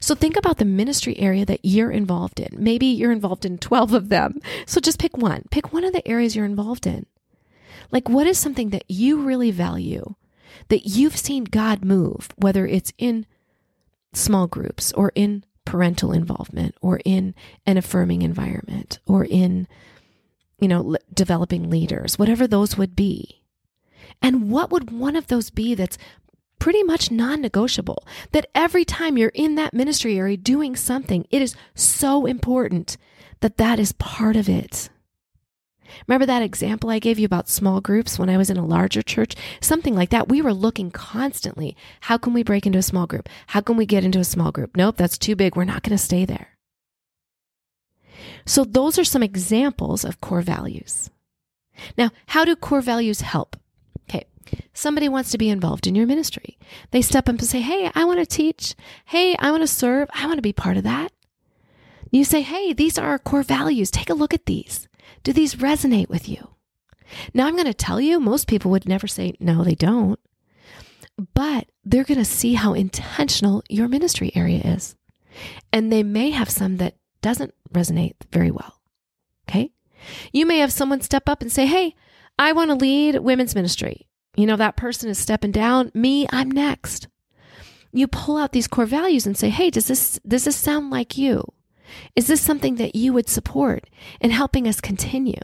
So 0.00 0.14
think 0.14 0.36
about 0.36 0.58
the 0.58 0.64
ministry 0.64 1.18
area 1.18 1.44
that 1.44 1.60
you're 1.62 1.90
involved 1.90 2.40
in. 2.40 2.48
Maybe 2.52 2.86
you're 2.86 3.12
involved 3.12 3.44
in 3.44 3.58
12 3.58 3.92
of 3.92 4.08
them. 4.08 4.40
So 4.66 4.80
just 4.80 4.98
pick 4.98 5.16
one. 5.16 5.44
Pick 5.50 5.72
one 5.72 5.84
of 5.84 5.92
the 5.92 6.06
areas 6.08 6.34
you're 6.34 6.44
involved 6.44 6.86
in. 6.86 7.06
Like, 7.90 8.08
what 8.08 8.26
is 8.26 8.38
something 8.38 8.70
that 8.70 8.84
you 8.88 9.22
really 9.22 9.50
value 9.50 10.14
that 10.68 10.86
you've 10.86 11.16
seen 11.16 11.44
God 11.44 11.84
move, 11.84 12.28
whether 12.36 12.66
it's 12.66 12.92
in 12.98 13.26
small 14.12 14.46
groups 14.46 14.92
or 14.92 15.12
in 15.14 15.44
parental 15.64 16.12
involvement 16.12 16.74
or 16.80 17.00
in 17.04 17.34
an 17.66 17.76
affirming 17.76 18.22
environment 18.22 18.98
or 19.06 19.24
in, 19.24 19.68
you 20.60 20.68
know, 20.68 20.96
developing 21.12 21.70
leaders, 21.70 22.18
whatever 22.18 22.46
those 22.46 22.76
would 22.76 22.96
be. 22.96 23.37
And 24.20 24.50
what 24.50 24.70
would 24.70 24.90
one 24.90 25.16
of 25.16 25.26
those 25.26 25.50
be 25.50 25.74
that's 25.74 25.98
pretty 26.58 26.82
much 26.82 27.10
non 27.10 27.40
negotiable? 27.40 28.06
That 28.32 28.48
every 28.54 28.84
time 28.84 29.16
you're 29.16 29.30
in 29.30 29.54
that 29.56 29.74
ministry 29.74 30.18
area 30.18 30.36
doing 30.36 30.76
something, 30.76 31.26
it 31.30 31.42
is 31.42 31.54
so 31.74 32.26
important 32.26 32.96
that 33.40 33.56
that 33.58 33.78
is 33.78 33.92
part 33.92 34.36
of 34.36 34.48
it. 34.48 34.90
Remember 36.06 36.26
that 36.26 36.42
example 36.42 36.90
I 36.90 36.98
gave 36.98 37.18
you 37.18 37.26
about 37.26 37.48
small 37.48 37.80
groups 37.80 38.18
when 38.18 38.28
I 38.28 38.36
was 38.36 38.50
in 38.50 38.56
a 38.56 38.64
larger 38.64 39.02
church? 39.02 39.34
Something 39.60 39.94
like 39.94 40.10
that. 40.10 40.28
We 40.28 40.42
were 40.42 40.52
looking 40.52 40.90
constantly. 40.90 41.76
How 42.02 42.18
can 42.18 42.34
we 42.34 42.42
break 42.42 42.66
into 42.66 42.78
a 42.78 42.82
small 42.82 43.06
group? 43.06 43.28
How 43.48 43.60
can 43.60 43.76
we 43.76 43.86
get 43.86 44.04
into 44.04 44.18
a 44.18 44.24
small 44.24 44.52
group? 44.52 44.76
Nope, 44.76 44.96
that's 44.96 45.18
too 45.18 45.36
big. 45.36 45.56
We're 45.56 45.64
not 45.64 45.82
going 45.82 45.96
to 45.96 46.02
stay 46.02 46.24
there. 46.24 46.58
So, 48.44 48.64
those 48.64 48.98
are 48.98 49.04
some 49.04 49.22
examples 49.22 50.04
of 50.04 50.20
core 50.20 50.42
values. 50.42 51.10
Now, 51.96 52.10
how 52.26 52.44
do 52.44 52.56
core 52.56 52.80
values 52.80 53.20
help? 53.20 53.56
Somebody 54.72 55.08
wants 55.08 55.30
to 55.30 55.38
be 55.38 55.48
involved 55.48 55.86
in 55.86 55.94
your 55.94 56.06
ministry. 56.06 56.58
They 56.90 57.02
step 57.02 57.28
up 57.28 57.38
and 57.38 57.44
say, 57.44 57.60
Hey, 57.60 57.90
I 57.94 58.04
want 58.04 58.20
to 58.20 58.26
teach. 58.26 58.74
Hey, 59.06 59.36
I 59.38 59.50
want 59.50 59.62
to 59.62 59.66
serve. 59.66 60.08
I 60.14 60.26
want 60.26 60.38
to 60.38 60.42
be 60.42 60.52
part 60.52 60.76
of 60.76 60.84
that. 60.84 61.12
You 62.10 62.24
say, 62.24 62.42
Hey, 62.42 62.72
these 62.72 62.98
are 62.98 63.08
our 63.08 63.18
core 63.18 63.42
values. 63.42 63.90
Take 63.90 64.10
a 64.10 64.14
look 64.14 64.32
at 64.32 64.46
these. 64.46 64.88
Do 65.22 65.32
these 65.32 65.56
resonate 65.56 66.08
with 66.08 66.28
you? 66.28 66.54
Now, 67.34 67.46
I'm 67.46 67.54
going 67.54 67.66
to 67.66 67.74
tell 67.74 68.00
you, 68.00 68.20
most 68.20 68.46
people 68.46 68.70
would 68.70 68.88
never 68.88 69.06
say, 69.06 69.34
No, 69.40 69.64
they 69.64 69.74
don't. 69.74 70.20
But 71.34 71.68
they're 71.84 72.04
going 72.04 72.18
to 72.18 72.24
see 72.24 72.54
how 72.54 72.74
intentional 72.74 73.62
your 73.68 73.88
ministry 73.88 74.30
area 74.34 74.60
is. 74.60 74.94
And 75.72 75.92
they 75.92 76.02
may 76.02 76.30
have 76.30 76.50
some 76.50 76.76
that 76.76 76.96
doesn't 77.22 77.54
resonate 77.72 78.14
very 78.32 78.50
well. 78.50 78.80
Okay. 79.48 79.72
You 80.32 80.46
may 80.46 80.58
have 80.58 80.72
someone 80.72 81.00
step 81.00 81.28
up 81.28 81.42
and 81.42 81.50
say, 81.50 81.66
Hey, 81.66 81.94
I 82.38 82.52
want 82.52 82.70
to 82.70 82.76
lead 82.76 83.18
women's 83.18 83.54
ministry 83.54 84.07
you 84.38 84.46
know, 84.46 84.56
that 84.56 84.76
person 84.76 85.10
is 85.10 85.18
stepping 85.18 85.50
down. 85.50 85.90
Me, 85.94 86.26
I'm 86.30 86.48
next. 86.48 87.08
You 87.92 88.06
pull 88.06 88.36
out 88.36 88.52
these 88.52 88.68
core 88.68 88.86
values 88.86 89.26
and 89.26 89.36
say, 89.36 89.48
hey, 89.48 89.68
does 89.68 89.88
this, 89.88 90.20
does 90.26 90.44
this 90.44 90.56
sound 90.56 90.90
like 90.90 91.18
you? 91.18 91.42
Is 92.14 92.28
this 92.28 92.40
something 92.40 92.76
that 92.76 92.94
you 92.94 93.12
would 93.12 93.28
support 93.28 93.88
in 94.20 94.30
helping 94.30 94.68
us 94.68 94.80
continue? 94.80 95.40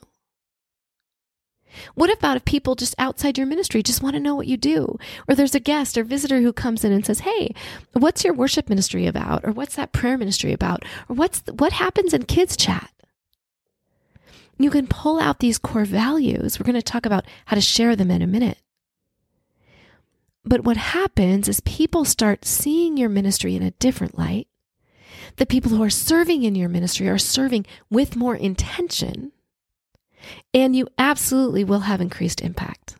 What 1.96 2.16
about 2.16 2.36
if 2.36 2.44
people 2.44 2.76
just 2.76 2.94
outside 2.96 3.36
your 3.36 3.48
ministry 3.48 3.82
just 3.82 4.00
want 4.00 4.14
to 4.14 4.20
know 4.20 4.36
what 4.36 4.46
you 4.46 4.56
do? 4.56 4.96
Or 5.28 5.34
there's 5.34 5.56
a 5.56 5.60
guest 5.60 5.98
or 5.98 6.04
visitor 6.04 6.40
who 6.40 6.52
comes 6.52 6.84
in 6.84 6.92
and 6.92 7.04
says, 7.04 7.20
Hey, 7.20 7.52
what's 7.94 8.22
your 8.22 8.32
worship 8.32 8.68
ministry 8.68 9.08
about? 9.08 9.44
Or 9.44 9.50
what's 9.50 9.74
that 9.74 9.92
prayer 9.92 10.16
ministry 10.16 10.52
about? 10.52 10.84
Or 11.08 11.16
what's, 11.16 11.40
the, 11.40 11.54
what 11.54 11.72
happens 11.72 12.14
in 12.14 12.26
kids 12.26 12.56
chat? 12.56 12.92
You 14.56 14.70
can 14.70 14.86
pull 14.86 15.18
out 15.18 15.40
these 15.40 15.58
core 15.58 15.84
values. 15.84 16.60
We're 16.60 16.66
going 16.66 16.74
to 16.74 16.82
talk 16.82 17.06
about 17.06 17.24
how 17.46 17.56
to 17.56 17.60
share 17.60 17.96
them 17.96 18.12
in 18.12 18.22
a 18.22 18.26
minute. 18.28 18.58
But 20.44 20.64
what 20.64 20.76
happens 20.76 21.48
is 21.48 21.60
people 21.60 22.04
start 22.04 22.44
seeing 22.44 22.96
your 22.96 23.08
ministry 23.08 23.56
in 23.56 23.62
a 23.62 23.70
different 23.72 24.18
light. 24.18 24.46
The 25.36 25.46
people 25.46 25.70
who 25.70 25.82
are 25.82 25.90
serving 25.90 26.42
in 26.42 26.54
your 26.54 26.68
ministry 26.68 27.08
are 27.08 27.18
serving 27.18 27.66
with 27.90 28.14
more 28.14 28.36
intention, 28.36 29.32
and 30.52 30.76
you 30.76 30.86
absolutely 30.98 31.64
will 31.64 31.80
have 31.80 32.00
increased 32.00 32.40
impact. 32.40 32.96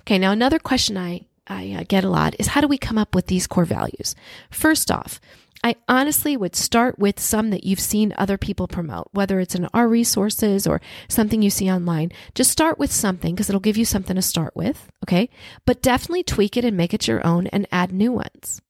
Okay, 0.00 0.18
now 0.18 0.32
another 0.32 0.58
question 0.58 0.98
I, 0.98 1.26
I 1.46 1.76
uh, 1.78 1.84
get 1.88 2.04
a 2.04 2.10
lot 2.10 2.34
is 2.38 2.48
how 2.48 2.60
do 2.60 2.68
we 2.68 2.76
come 2.76 2.98
up 2.98 3.14
with 3.14 3.26
these 3.26 3.46
core 3.46 3.64
values? 3.64 4.14
First 4.50 4.90
off, 4.90 5.20
I 5.62 5.76
honestly 5.88 6.36
would 6.36 6.56
start 6.56 6.98
with 6.98 7.20
some 7.20 7.50
that 7.50 7.64
you've 7.64 7.80
seen 7.80 8.14
other 8.16 8.38
people 8.38 8.66
promote, 8.66 9.08
whether 9.12 9.40
it's 9.40 9.54
in 9.54 9.66
our 9.74 9.88
resources 9.88 10.66
or 10.66 10.80
something 11.06 11.42
you 11.42 11.50
see 11.50 11.70
online. 11.70 12.12
Just 12.34 12.50
start 12.50 12.78
with 12.78 12.90
something 12.90 13.34
because 13.34 13.50
it'll 13.50 13.60
give 13.60 13.76
you 13.76 13.84
something 13.84 14.16
to 14.16 14.22
start 14.22 14.56
with. 14.56 14.90
Okay. 15.04 15.28
But 15.66 15.82
definitely 15.82 16.22
tweak 16.22 16.56
it 16.56 16.64
and 16.64 16.76
make 16.76 16.94
it 16.94 17.06
your 17.06 17.26
own 17.26 17.46
and 17.48 17.68
add 17.70 17.92
new 17.92 18.12
ones. 18.12 18.62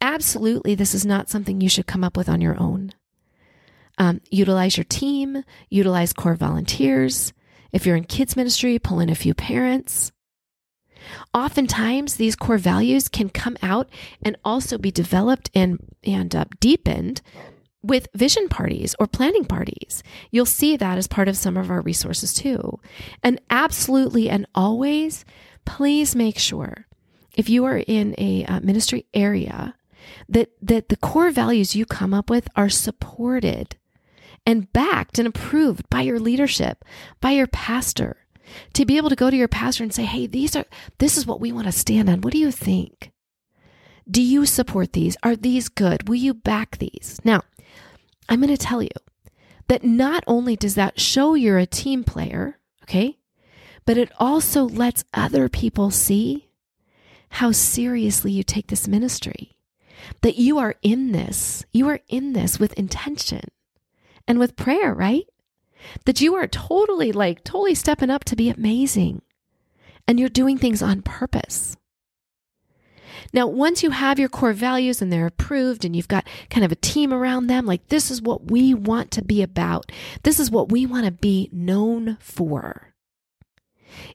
Absolutely, 0.00 0.74
this 0.74 0.94
is 0.94 1.06
not 1.06 1.30
something 1.30 1.60
you 1.60 1.68
should 1.68 1.86
come 1.86 2.04
up 2.04 2.16
with 2.16 2.28
on 2.28 2.40
your 2.40 2.60
own. 2.60 2.92
Um, 3.96 4.20
utilize 4.30 4.76
your 4.76 4.84
team, 4.84 5.44
utilize 5.70 6.12
core 6.12 6.34
volunteers. 6.34 7.32
If 7.72 7.86
you're 7.86 7.96
in 7.96 8.04
kids 8.04 8.36
ministry, 8.36 8.78
pull 8.78 9.00
in 9.00 9.08
a 9.08 9.14
few 9.14 9.34
parents. 9.34 10.12
Oftentimes, 11.32 12.14
these 12.14 12.36
core 12.36 12.58
values 12.58 13.08
can 13.08 13.28
come 13.28 13.56
out 13.62 13.88
and 14.22 14.36
also 14.44 14.78
be 14.78 14.90
developed 14.90 15.50
and, 15.54 15.78
and 16.04 16.34
uh, 16.34 16.44
deepened 16.60 17.22
with 17.82 18.08
vision 18.14 18.48
parties 18.48 18.94
or 18.98 19.06
planning 19.06 19.44
parties. 19.44 20.02
You'll 20.30 20.46
see 20.46 20.76
that 20.76 20.96
as 20.96 21.06
part 21.06 21.28
of 21.28 21.36
some 21.36 21.56
of 21.56 21.70
our 21.70 21.82
resources 21.82 22.32
too. 22.32 22.80
And 23.22 23.40
absolutely 23.50 24.30
and 24.30 24.46
always, 24.54 25.24
please 25.66 26.16
make 26.16 26.38
sure 26.38 26.86
if 27.36 27.48
you 27.48 27.64
are 27.64 27.78
in 27.78 28.14
a 28.16 28.44
uh, 28.46 28.60
ministry 28.60 29.06
area 29.12 29.74
that 30.28 30.50
that 30.62 30.88
the 30.88 30.96
core 30.96 31.30
values 31.30 31.74
you 31.74 31.84
come 31.86 32.14
up 32.14 32.30
with 32.30 32.48
are 32.56 32.68
supported 32.68 33.76
and 34.46 34.72
backed 34.72 35.18
and 35.18 35.26
approved 35.28 35.88
by 35.88 36.02
your 36.02 36.20
leadership, 36.20 36.84
by 37.20 37.32
your 37.32 37.46
pastor. 37.46 38.16
To 38.74 38.84
be 38.84 38.96
able 38.96 39.10
to 39.10 39.16
go 39.16 39.30
to 39.30 39.36
your 39.36 39.48
pastor 39.48 39.82
and 39.82 39.92
say, 39.92 40.04
"Hey, 40.04 40.26
these 40.26 40.54
are 40.56 40.64
this 40.98 41.16
is 41.16 41.26
what 41.26 41.40
we 41.40 41.52
want 41.52 41.66
to 41.66 41.72
stand 41.72 42.08
on. 42.08 42.20
What 42.20 42.32
do 42.32 42.38
you 42.38 42.50
think?" 42.50 43.12
Do 44.08 44.20
you 44.20 44.44
support 44.44 44.92
these? 44.92 45.16
Are 45.22 45.34
these 45.34 45.68
good? 45.68 46.08
Will 46.08 46.16
you 46.16 46.34
back 46.34 46.76
these? 46.76 47.20
Now, 47.24 47.42
I'm 48.28 48.40
going 48.40 48.54
to 48.54 48.58
tell 48.58 48.82
you 48.82 48.90
that 49.68 49.82
not 49.82 50.24
only 50.26 50.56
does 50.56 50.74
that 50.74 51.00
show 51.00 51.34
you're 51.34 51.58
a 51.58 51.66
team 51.66 52.04
player, 52.04 52.58
okay, 52.82 53.16
but 53.86 53.96
it 53.96 54.12
also 54.18 54.64
lets 54.64 55.04
other 55.14 55.48
people 55.48 55.90
see 55.90 56.50
how 57.30 57.50
seriously 57.50 58.30
you 58.30 58.42
take 58.42 58.66
this 58.68 58.86
ministry. 58.86 59.56
That 60.20 60.36
you 60.36 60.58
are 60.58 60.74
in 60.82 61.12
this, 61.12 61.64
you 61.72 61.88
are 61.88 62.00
in 62.08 62.34
this 62.34 62.60
with 62.60 62.74
intention 62.74 63.48
and 64.28 64.38
with 64.38 64.56
prayer, 64.56 64.92
right? 64.92 65.24
That 66.04 66.20
you 66.20 66.34
are 66.34 66.46
totally 66.46 67.12
like, 67.12 67.44
totally 67.44 67.74
stepping 67.74 68.10
up 68.10 68.24
to 68.24 68.36
be 68.36 68.48
amazing 68.48 69.22
and 70.06 70.20
you're 70.20 70.28
doing 70.28 70.58
things 70.58 70.82
on 70.82 71.02
purpose. 71.02 71.76
Now, 73.32 73.46
once 73.46 73.82
you 73.82 73.90
have 73.90 74.18
your 74.18 74.28
core 74.28 74.52
values 74.52 75.02
and 75.02 75.12
they're 75.12 75.26
approved 75.26 75.84
and 75.84 75.96
you've 75.96 76.08
got 76.08 76.28
kind 76.50 76.64
of 76.64 76.72
a 76.72 76.76
team 76.76 77.12
around 77.12 77.46
them, 77.46 77.66
like 77.66 77.88
this 77.88 78.10
is 78.10 78.22
what 78.22 78.50
we 78.50 78.74
want 78.74 79.10
to 79.12 79.22
be 79.22 79.42
about, 79.42 79.90
this 80.22 80.38
is 80.38 80.50
what 80.50 80.70
we 80.70 80.86
want 80.86 81.04
to 81.06 81.10
be 81.10 81.48
known 81.52 82.16
for 82.20 82.94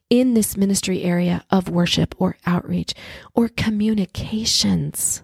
in 0.08 0.34
this 0.34 0.56
ministry 0.56 1.02
area 1.02 1.44
of 1.50 1.68
worship 1.68 2.14
or 2.18 2.36
outreach 2.46 2.94
or 3.34 3.48
communications. 3.48 5.22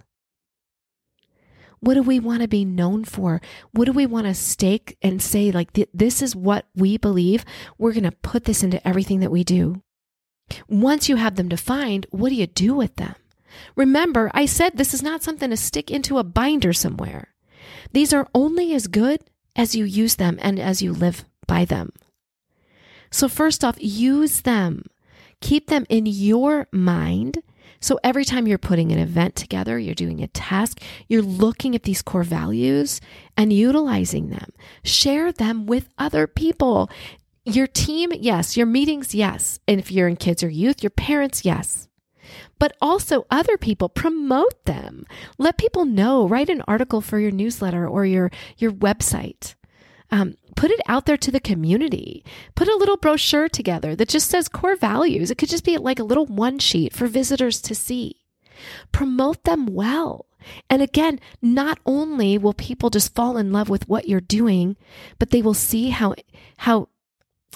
What 1.80 1.94
do 1.94 2.02
we 2.02 2.20
want 2.20 2.42
to 2.42 2.48
be 2.48 2.64
known 2.64 3.04
for? 3.04 3.40
What 3.72 3.84
do 3.84 3.92
we 3.92 4.06
want 4.06 4.26
to 4.26 4.34
stake 4.34 4.96
and 5.02 5.20
say, 5.20 5.50
like, 5.50 5.78
this 5.92 6.22
is 6.22 6.34
what 6.34 6.66
we 6.74 6.96
believe? 6.96 7.44
We're 7.78 7.92
going 7.92 8.04
to 8.04 8.12
put 8.12 8.44
this 8.44 8.62
into 8.62 8.86
everything 8.86 9.20
that 9.20 9.30
we 9.30 9.44
do. 9.44 9.82
Once 10.68 11.08
you 11.08 11.16
have 11.16 11.36
them 11.36 11.48
defined, 11.48 12.06
what 12.10 12.30
do 12.30 12.34
you 12.34 12.46
do 12.46 12.74
with 12.74 12.96
them? 12.96 13.14
Remember, 13.74 14.30
I 14.34 14.46
said 14.46 14.76
this 14.76 14.94
is 14.94 15.02
not 15.02 15.22
something 15.22 15.50
to 15.50 15.56
stick 15.56 15.90
into 15.90 16.18
a 16.18 16.24
binder 16.24 16.72
somewhere. 16.72 17.34
These 17.92 18.12
are 18.12 18.28
only 18.34 18.74
as 18.74 18.86
good 18.86 19.20
as 19.54 19.74
you 19.74 19.84
use 19.84 20.16
them 20.16 20.38
and 20.40 20.58
as 20.58 20.82
you 20.82 20.92
live 20.92 21.24
by 21.46 21.64
them. 21.64 21.92
So, 23.10 23.28
first 23.28 23.64
off, 23.64 23.76
use 23.78 24.42
them. 24.42 24.84
Keep 25.40 25.68
them 25.68 25.86
in 25.88 26.06
your 26.06 26.68
mind. 26.72 27.42
So, 27.86 28.00
every 28.02 28.24
time 28.24 28.48
you're 28.48 28.58
putting 28.58 28.90
an 28.90 28.98
event 28.98 29.36
together, 29.36 29.78
you're 29.78 29.94
doing 29.94 30.20
a 30.20 30.26
task, 30.26 30.82
you're 31.06 31.22
looking 31.22 31.76
at 31.76 31.84
these 31.84 32.02
core 32.02 32.24
values 32.24 33.00
and 33.36 33.52
utilizing 33.52 34.30
them. 34.30 34.52
Share 34.82 35.30
them 35.30 35.66
with 35.66 35.88
other 35.96 36.26
people. 36.26 36.90
Your 37.44 37.68
team, 37.68 38.10
yes. 38.12 38.56
Your 38.56 38.66
meetings, 38.66 39.14
yes. 39.14 39.60
And 39.68 39.78
if 39.78 39.92
you're 39.92 40.08
in 40.08 40.16
kids 40.16 40.42
or 40.42 40.48
youth, 40.48 40.82
your 40.82 40.90
parents, 40.90 41.44
yes 41.44 41.86
but 42.58 42.76
also 42.82 43.24
other 43.30 43.56
people 43.56 43.88
promote 43.88 44.64
them 44.64 45.06
let 45.38 45.56
people 45.56 45.84
know 45.84 46.26
write 46.26 46.48
an 46.48 46.60
article 46.66 47.00
for 47.00 47.20
your 47.20 47.30
newsletter 47.30 47.86
or 47.86 48.04
your 48.04 48.32
your 48.58 48.72
website 48.72 49.54
um, 50.10 50.34
put 50.56 50.70
it 50.70 50.80
out 50.88 51.06
there 51.06 51.16
to 51.18 51.30
the 51.30 51.38
community. 51.38 52.24
Put 52.54 52.68
a 52.68 52.76
little 52.76 52.96
brochure 52.96 53.48
together 53.48 53.94
that 53.94 54.08
just 54.08 54.28
says 54.28 54.48
core 54.48 54.74
values. 54.74 55.30
It 55.30 55.38
could 55.38 55.50
just 55.50 55.64
be 55.64 55.78
like 55.78 55.98
a 55.98 56.04
little 56.04 56.26
one 56.26 56.58
sheet 56.58 56.92
for 56.92 57.06
visitors 57.06 57.60
to 57.62 57.74
see. 57.74 58.16
Promote 58.90 59.44
them 59.44 59.66
well. 59.66 60.26
And 60.70 60.80
again, 60.80 61.20
not 61.42 61.78
only 61.84 62.38
will 62.38 62.54
people 62.54 62.90
just 62.90 63.14
fall 63.14 63.36
in 63.36 63.52
love 63.52 63.68
with 63.68 63.88
what 63.88 64.08
you're 64.08 64.20
doing, 64.20 64.76
but 65.18 65.30
they 65.30 65.42
will 65.42 65.54
see 65.54 65.90
how, 65.90 66.14
how, 66.58 66.88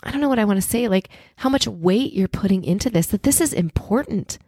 I 0.02 0.10
don't 0.10 0.20
know 0.20 0.28
what 0.28 0.38
I 0.38 0.44
want 0.44 0.58
to 0.58 0.68
say, 0.68 0.88
like 0.88 1.08
how 1.36 1.48
much 1.48 1.66
weight 1.66 2.12
you're 2.12 2.28
putting 2.28 2.64
into 2.64 2.90
this, 2.90 3.06
that 3.08 3.22
this 3.22 3.40
is 3.40 3.52
important 3.52 4.38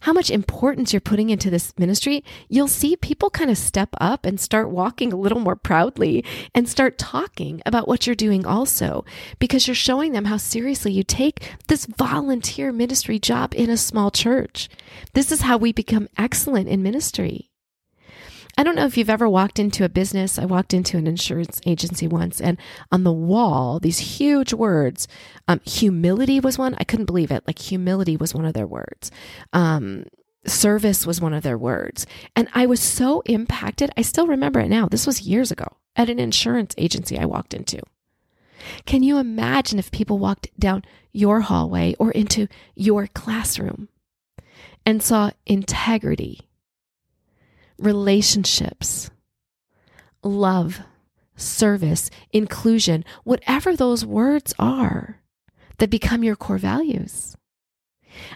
how 0.00 0.12
much 0.12 0.30
importance 0.30 0.92
you're 0.92 1.00
putting 1.00 1.30
into 1.30 1.50
this 1.50 1.72
ministry, 1.78 2.24
you'll 2.48 2.68
see 2.68 2.96
people 2.96 3.30
kind 3.30 3.50
of 3.50 3.58
step 3.58 3.90
up 4.00 4.24
and 4.24 4.40
start 4.40 4.70
walking 4.70 5.12
a 5.12 5.16
little 5.16 5.40
more 5.40 5.56
proudly 5.56 6.24
and 6.54 6.68
start 6.68 6.98
talking 6.98 7.60
about 7.66 7.86
what 7.86 8.06
you're 8.06 8.16
doing 8.16 8.46
also, 8.46 9.04
because 9.38 9.66
you're 9.66 9.74
showing 9.74 10.12
them 10.12 10.24
how 10.24 10.36
seriously 10.36 10.92
you 10.92 11.02
take 11.02 11.52
this 11.68 11.86
volunteer 11.86 12.72
ministry 12.72 13.18
job 13.18 13.54
in 13.54 13.68
a 13.68 13.76
small 13.76 14.10
church. 14.10 14.68
This 15.12 15.30
is 15.30 15.42
how 15.42 15.56
we 15.56 15.72
become 15.72 16.08
excellent 16.16 16.68
in 16.68 16.82
ministry. 16.82 17.49
I 18.60 18.62
don't 18.62 18.74
know 18.74 18.84
if 18.84 18.98
you've 18.98 19.08
ever 19.08 19.26
walked 19.26 19.58
into 19.58 19.86
a 19.86 19.88
business. 19.88 20.38
I 20.38 20.44
walked 20.44 20.74
into 20.74 20.98
an 20.98 21.06
insurance 21.06 21.62
agency 21.64 22.06
once, 22.06 22.42
and 22.42 22.58
on 22.92 23.04
the 23.04 23.12
wall, 23.12 23.80
these 23.80 24.18
huge 24.18 24.52
words. 24.52 25.08
Um, 25.48 25.62
humility 25.64 26.40
was 26.40 26.58
one. 26.58 26.74
I 26.76 26.84
couldn't 26.84 27.06
believe 27.06 27.30
it. 27.30 27.42
Like 27.46 27.58
humility 27.58 28.18
was 28.18 28.34
one 28.34 28.44
of 28.44 28.52
their 28.52 28.66
words. 28.66 29.10
Um, 29.54 30.04
service 30.44 31.06
was 31.06 31.22
one 31.22 31.32
of 31.32 31.42
their 31.42 31.56
words. 31.56 32.06
And 32.36 32.48
I 32.54 32.66
was 32.66 32.80
so 32.80 33.22
impacted. 33.24 33.92
I 33.96 34.02
still 34.02 34.26
remember 34.26 34.60
it 34.60 34.68
now. 34.68 34.88
This 34.88 35.06
was 35.06 35.22
years 35.22 35.50
ago 35.50 35.78
at 35.96 36.10
an 36.10 36.18
insurance 36.18 36.74
agency 36.76 37.18
I 37.18 37.24
walked 37.24 37.54
into. 37.54 37.80
Can 38.84 39.02
you 39.02 39.16
imagine 39.16 39.78
if 39.78 39.90
people 39.90 40.18
walked 40.18 40.50
down 40.60 40.84
your 41.12 41.40
hallway 41.40 41.94
or 41.98 42.10
into 42.10 42.46
your 42.74 43.06
classroom 43.06 43.88
and 44.84 45.02
saw 45.02 45.30
integrity? 45.46 46.49
Relationships, 47.80 49.10
love, 50.22 50.80
service, 51.36 52.10
inclusion, 52.32 53.04
whatever 53.24 53.74
those 53.74 54.04
words 54.04 54.54
are 54.58 55.20
that 55.78 55.90
become 55.90 56.22
your 56.22 56.36
core 56.36 56.58
values. 56.58 57.36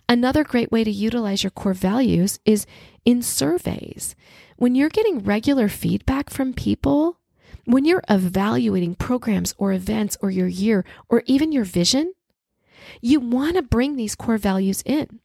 Another 0.09 0.45
great 0.45 0.73
way 0.73 0.85
to 0.85 0.91
utilize 0.91 1.43
your 1.43 1.51
core 1.51 1.75
values 1.75 2.39
is 2.45 2.67
in 3.05 3.23
surveys. 3.23 4.15
When 4.57 4.75
you're 4.75 4.89
getting 4.89 5.19
regular 5.19 5.69
feedback 5.69 6.31
from 6.31 6.55
people, 6.55 7.19
when 7.65 7.85
you're 7.85 8.05
evaluating 8.09 8.95
programs 8.95 9.55
or 9.59 9.73
events 9.73 10.17
or 10.23 10.31
your 10.31 10.47
year 10.47 10.85
or 11.09 11.23
even 11.27 11.53
your 11.53 11.65
vision, 11.65 12.15
you 13.01 13.21
want 13.21 13.57
to 13.57 13.63
bring 13.63 13.97
these 13.97 14.15
core 14.15 14.39
values 14.39 14.83
in. 14.87 15.21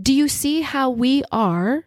Do 0.00 0.12
you 0.12 0.28
see 0.28 0.62
how 0.62 0.90
we 0.90 1.22
are 1.30 1.84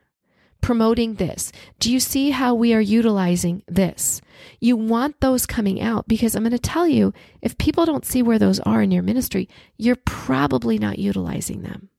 promoting 0.62 1.16
this? 1.16 1.52
Do 1.80 1.92
you 1.92 2.00
see 2.00 2.32
how 2.32 2.54
we 2.54 2.74
are 2.74 2.82
utilizing 2.82 3.64
this? 3.68 4.22
You 4.60 4.76
want 4.76 5.20
those 5.20 5.46
coming 5.46 5.82
out 5.82 6.08
because 6.08 6.36
I'm 6.36 6.44
going 6.44 6.52
to 6.52 6.60
tell 6.60 6.88
you 6.88 7.14
if 7.42 7.58
people 7.58 7.86
don't 7.86 8.06
see 8.06 8.22
where 8.22 8.40
those 8.40 8.60
are 8.62 8.82
in 8.82 8.92
your 8.92 9.04
ministry, 9.04 9.48
you're 9.78 9.96
probably 9.96 10.78
not 10.78 11.00
utilizing 11.00 11.62
them. 11.62 11.90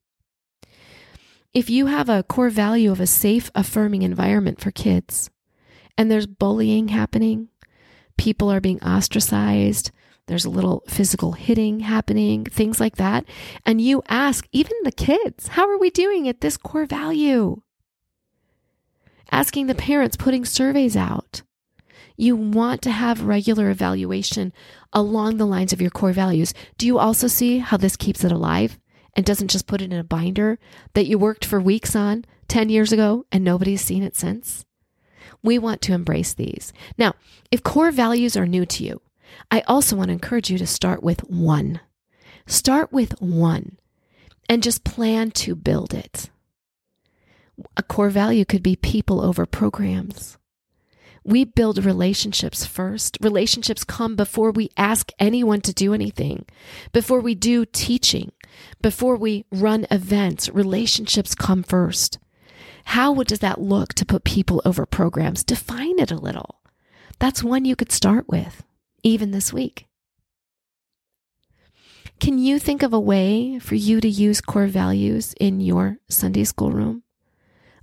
If 1.54 1.70
you 1.70 1.86
have 1.86 2.08
a 2.08 2.22
core 2.22 2.50
value 2.50 2.92
of 2.92 3.00
a 3.00 3.06
safe, 3.06 3.50
affirming 3.54 4.02
environment 4.02 4.60
for 4.60 4.70
kids 4.70 5.30
and 5.96 6.10
there's 6.10 6.26
bullying 6.26 6.88
happening, 6.88 7.48
people 8.16 8.52
are 8.52 8.60
being 8.60 8.82
ostracized, 8.82 9.90
there's 10.26 10.44
a 10.44 10.50
little 10.50 10.84
physical 10.86 11.32
hitting 11.32 11.80
happening, 11.80 12.44
things 12.44 12.78
like 12.78 12.96
that. 12.96 13.24
And 13.64 13.80
you 13.80 14.02
ask 14.08 14.46
even 14.52 14.76
the 14.84 14.92
kids, 14.92 15.48
how 15.48 15.68
are 15.68 15.78
we 15.78 15.88
doing 15.90 16.28
at 16.28 16.42
this 16.42 16.58
core 16.58 16.86
value? 16.86 17.62
Asking 19.30 19.66
the 19.66 19.74
parents, 19.74 20.16
putting 20.16 20.44
surveys 20.44 20.96
out. 20.96 21.42
You 22.16 22.34
want 22.34 22.82
to 22.82 22.90
have 22.90 23.22
regular 23.22 23.70
evaluation 23.70 24.52
along 24.92 25.36
the 25.36 25.46
lines 25.46 25.72
of 25.72 25.80
your 25.80 25.90
core 25.90 26.12
values. 26.12 26.52
Do 26.76 26.86
you 26.86 26.98
also 26.98 27.28
see 27.28 27.58
how 27.58 27.76
this 27.76 27.96
keeps 27.96 28.24
it 28.24 28.32
alive 28.32 28.78
and 29.14 29.24
doesn't 29.24 29.48
just 29.48 29.66
put 29.66 29.80
it 29.80 29.92
in 29.92 29.98
a 29.98 30.04
binder 30.04 30.58
that 30.94 31.06
you 31.06 31.18
worked 31.18 31.44
for 31.44 31.60
weeks 31.60 31.94
on 31.94 32.24
10 32.48 32.70
years 32.70 32.92
ago 32.92 33.24
and 33.30 33.44
nobody's 33.44 33.82
seen 33.82 34.02
it 34.02 34.16
since? 34.16 34.64
We 35.42 35.58
want 35.58 35.80
to 35.82 35.92
embrace 35.92 36.34
these. 36.34 36.72
Now, 36.96 37.14
if 37.52 37.62
core 37.62 37.92
values 37.92 38.36
are 38.36 38.46
new 38.46 38.66
to 38.66 38.84
you, 38.84 39.00
I 39.50 39.60
also 39.62 39.94
want 39.94 40.08
to 40.08 40.14
encourage 40.14 40.50
you 40.50 40.58
to 40.58 40.66
start 40.66 41.02
with 41.02 41.20
one. 41.30 41.80
Start 42.46 42.92
with 42.92 43.20
one 43.20 43.78
and 44.48 44.62
just 44.62 44.84
plan 44.84 45.30
to 45.32 45.54
build 45.54 45.94
it. 45.94 46.30
A 47.76 47.82
core 47.82 48.10
value 48.10 48.44
could 48.44 48.62
be 48.62 48.76
people 48.76 49.20
over 49.20 49.46
programs. 49.46 50.38
We 51.24 51.44
build 51.44 51.84
relationships 51.84 52.64
first. 52.64 53.18
Relationships 53.20 53.84
come 53.84 54.16
before 54.16 54.50
we 54.50 54.70
ask 54.76 55.12
anyone 55.18 55.60
to 55.62 55.74
do 55.74 55.92
anything, 55.92 56.46
before 56.92 57.20
we 57.20 57.34
do 57.34 57.66
teaching, 57.66 58.32
before 58.80 59.16
we 59.16 59.44
run 59.52 59.86
events. 59.90 60.48
Relationships 60.48 61.34
come 61.34 61.62
first. 61.62 62.18
How 62.84 63.14
does 63.14 63.40
that 63.40 63.60
look 63.60 63.92
to 63.94 64.06
put 64.06 64.24
people 64.24 64.62
over 64.64 64.86
programs? 64.86 65.44
Define 65.44 65.98
it 65.98 66.10
a 66.10 66.16
little. 66.16 66.62
That's 67.18 67.44
one 67.44 67.66
you 67.66 67.76
could 67.76 67.92
start 67.92 68.26
with, 68.28 68.64
even 69.02 69.30
this 69.30 69.52
week. 69.52 69.86
Can 72.20 72.38
you 72.38 72.58
think 72.58 72.82
of 72.82 72.92
a 72.92 72.98
way 72.98 73.58
for 73.58 73.74
you 73.74 74.00
to 74.00 74.08
use 74.08 74.40
core 74.40 74.66
values 74.66 75.34
in 75.38 75.60
your 75.60 75.98
Sunday 76.08 76.44
school 76.44 76.72
room, 76.72 77.02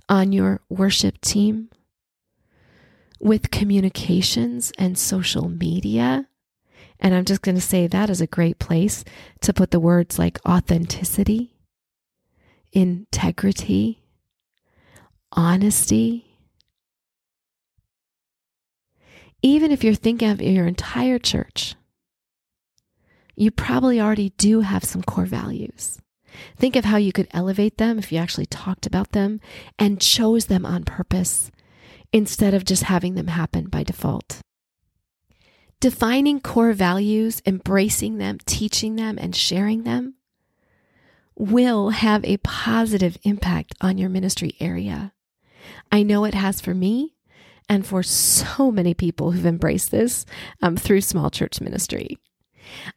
on 0.08 0.32
your 0.32 0.60
worship 0.68 1.20
team, 1.20 1.70
with 3.20 3.50
communications 3.50 4.72
and 4.78 4.98
social 4.98 5.48
media? 5.48 6.28
And 6.98 7.14
I'm 7.14 7.24
just 7.24 7.42
going 7.42 7.56
to 7.56 7.60
say 7.60 7.86
that 7.86 8.10
is 8.10 8.20
a 8.20 8.26
great 8.26 8.58
place 8.58 9.04
to 9.42 9.52
put 9.52 9.70
the 9.70 9.80
words 9.80 10.18
like 10.18 10.38
authenticity, 10.48 11.54
integrity, 12.72 14.02
honesty. 15.32 16.24
Even 19.42 19.70
if 19.70 19.84
you're 19.84 19.94
thinking 19.94 20.30
of 20.30 20.40
your 20.40 20.66
entire 20.66 21.18
church, 21.18 21.74
you 23.34 23.50
probably 23.50 24.00
already 24.00 24.30
do 24.38 24.62
have 24.62 24.82
some 24.82 25.02
core 25.02 25.26
values. 25.26 25.98
Think 26.56 26.76
of 26.76 26.84
how 26.84 26.96
you 26.96 27.12
could 27.12 27.28
elevate 27.32 27.78
them 27.78 27.98
if 27.98 28.10
you 28.12 28.18
actually 28.18 28.46
talked 28.46 28.86
about 28.86 29.12
them 29.12 29.40
and 29.78 30.00
chose 30.00 30.46
them 30.46 30.64
on 30.64 30.84
purpose 30.84 31.50
instead 32.12 32.54
of 32.54 32.64
just 32.64 32.84
having 32.84 33.14
them 33.14 33.28
happen 33.28 33.68
by 33.68 33.82
default. 33.82 34.40
Defining 35.80 36.40
core 36.40 36.72
values, 36.72 37.42
embracing 37.44 38.18
them, 38.18 38.38
teaching 38.46 38.96
them, 38.96 39.18
and 39.20 39.36
sharing 39.36 39.82
them 39.82 40.14
will 41.34 41.90
have 41.90 42.24
a 42.24 42.38
positive 42.38 43.18
impact 43.22 43.74
on 43.80 43.98
your 43.98 44.08
ministry 44.08 44.56
area. 44.58 45.12
I 45.92 46.02
know 46.02 46.24
it 46.24 46.34
has 46.34 46.60
for 46.60 46.74
me 46.74 47.14
and 47.68 47.86
for 47.86 48.02
so 48.02 48.70
many 48.70 48.94
people 48.94 49.32
who've 49.32 49.44
embraced 49.44 49.90
this 49.90 50.24
um, 50.62 50.76
through 50.76 51.02
small 51.02 51.30
church 51.30 51.60
ministry. 51.60 52.18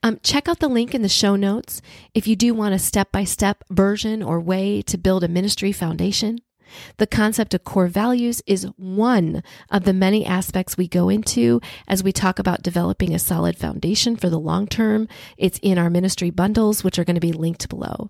Um, 0.03 0.19
check 0.23 0.47
out 0.47 0.59
the 0.59 0.67
link 0.67 0.93
in 0.93 1.01
the 1.01 1.09
show 1.09 1.35
notes 1.35 1.81
if 2.13 2.27
you 2.27 2.35
do 2.35 2.53
want 2.53 2.75
a 2.75 2.79
step 2.79 3.11
by 3.11 3.23
step 3.23 3.63
version 3.69 4.23
or 4.23 4.39
way 4.39 4.81
to 4.83 4.97
build 4.97 5.23
a 5.23 5.27
ministry 5.27 5.71
foundation. 5.71 6.39
The 6.97 7.07
concept 7.07 7.53
of 7.53 7.63
core 7.63 7.87
values 7.87 8.41
is 8.45 8.67
one 8.77 9.43
of 9.71 9.85
the 9.85 9.93
many 9.93 10.25
aspects 10.25 10.77
we 10.77 10.87
go 10.87 11.09
into 11.09 11.61
as 11.87 12.03
we 12.03 12.11
talk 12.11 12.39
about 12.39 12.61
developing 12.61 13.13
a 13.13 13.19
solid 13.19 13.57
foundation 13.57 14.15
for 14.15 14.29
the 14.29 14.39
long 14.39 14.67
term. 14.67 15.07
It's 15.37 15.59
in 15.61 15.77
our 15.77 15.89
ministry 15.89 16.29
bundles, 16.29 16.83
which 16.83 16.99
are 16.99 17.03
going 17.03 17.15
to 17.15 17.19
be 17.19 17.31
linked 17.31 17.69
below. 17.69 18.09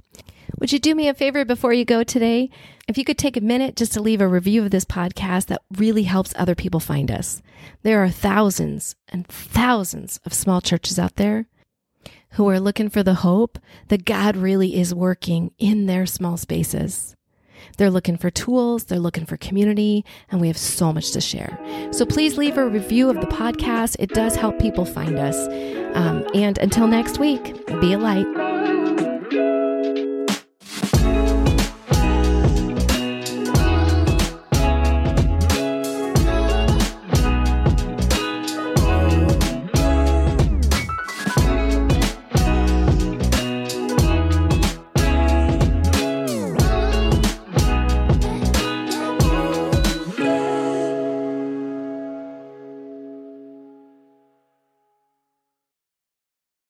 Would 0.57 0.71
you 0.71 0.79
do 0.79 0.95
me 0.95 1.07
a 1.07 1.13
favor 1.13 1.45
before 1.45 1.73
you 1.73 1.85
go 1.85 2.03
today? 2.03 2.49
If 2.88 2.97
you 2.97 3.05
could 3.05 3.17
take 3.17 3.38
a 3.38 3.41
minute 3.41 3.75
just 3.75 3.93
to 3.93 4.01
leave 4.01 4.21
a 4.21 4.27
review 4.27 4.63
of 4.63 4.71
this 4.71 4.85
podcast, 4.85 5.47
that 5.47 5.62
really 5.77 6.03
helps 6.03 6.33
other 6.35 6.55
people 6.55 6.79
find 6.79 7.12
us. 7.12 7.41
There 7.83 8.03
are 8.03 8.09
thousands 8.09 8.95
and 9.07 9.27
thousands 9.27 10.19
of 10.25 10.33
small 10.33 10.62
churches 10.62 10.97
out 10.97 11.15
there 11.15 11.47
who 12.31 12.49
are 12.49 12.59
looking 12.59 12.89
for 12.89 13.03
the 13.03 13.15
hope 13.15 13.59
that 13.88 14.05
God 14.05 14.35
really 14.35 14.75
is 14.79 14.93
working 14.93 15.51
in 15.57 15.85
their 15.85 16.05
small 16.05 16.38
spaces. 16.38 17.15
They're 17.77 17.89
looking 17.89 18.17
for 18.17 18.29
tools, 18.29 18.85
they're 18.85 18.99
looking 18.99 19.25
for 19.25 19.38
community, 19.38 20.05
and 20.31 20.39
we 20.39 20.47
have 20.47 20.57
so 20.57 20.93
much 20.93 21.12
to 21.12 21.21
share. 21.21 21.59
So 21.91 22.05
please 22.05 22.38
leave 22.38 22.57
a 22.57 22.67
review 22.67 23.09
of 23.09 23.19
the 23.19 23.27
podcast. 23.27 23.97
It 23.99 24.09
does 24.09 24.35
help 24.35 24.59
people 24.59 24.85
find 24.85 25.19
us. 25.19 25.35
Um, 25.95 26.25
and 26.33 26.57
until 26.59 26.88
next 26.88 27.19
week, 27.19 27.55
be 27.81 27.93
a 27.93 27.99
light. 27.99 28.48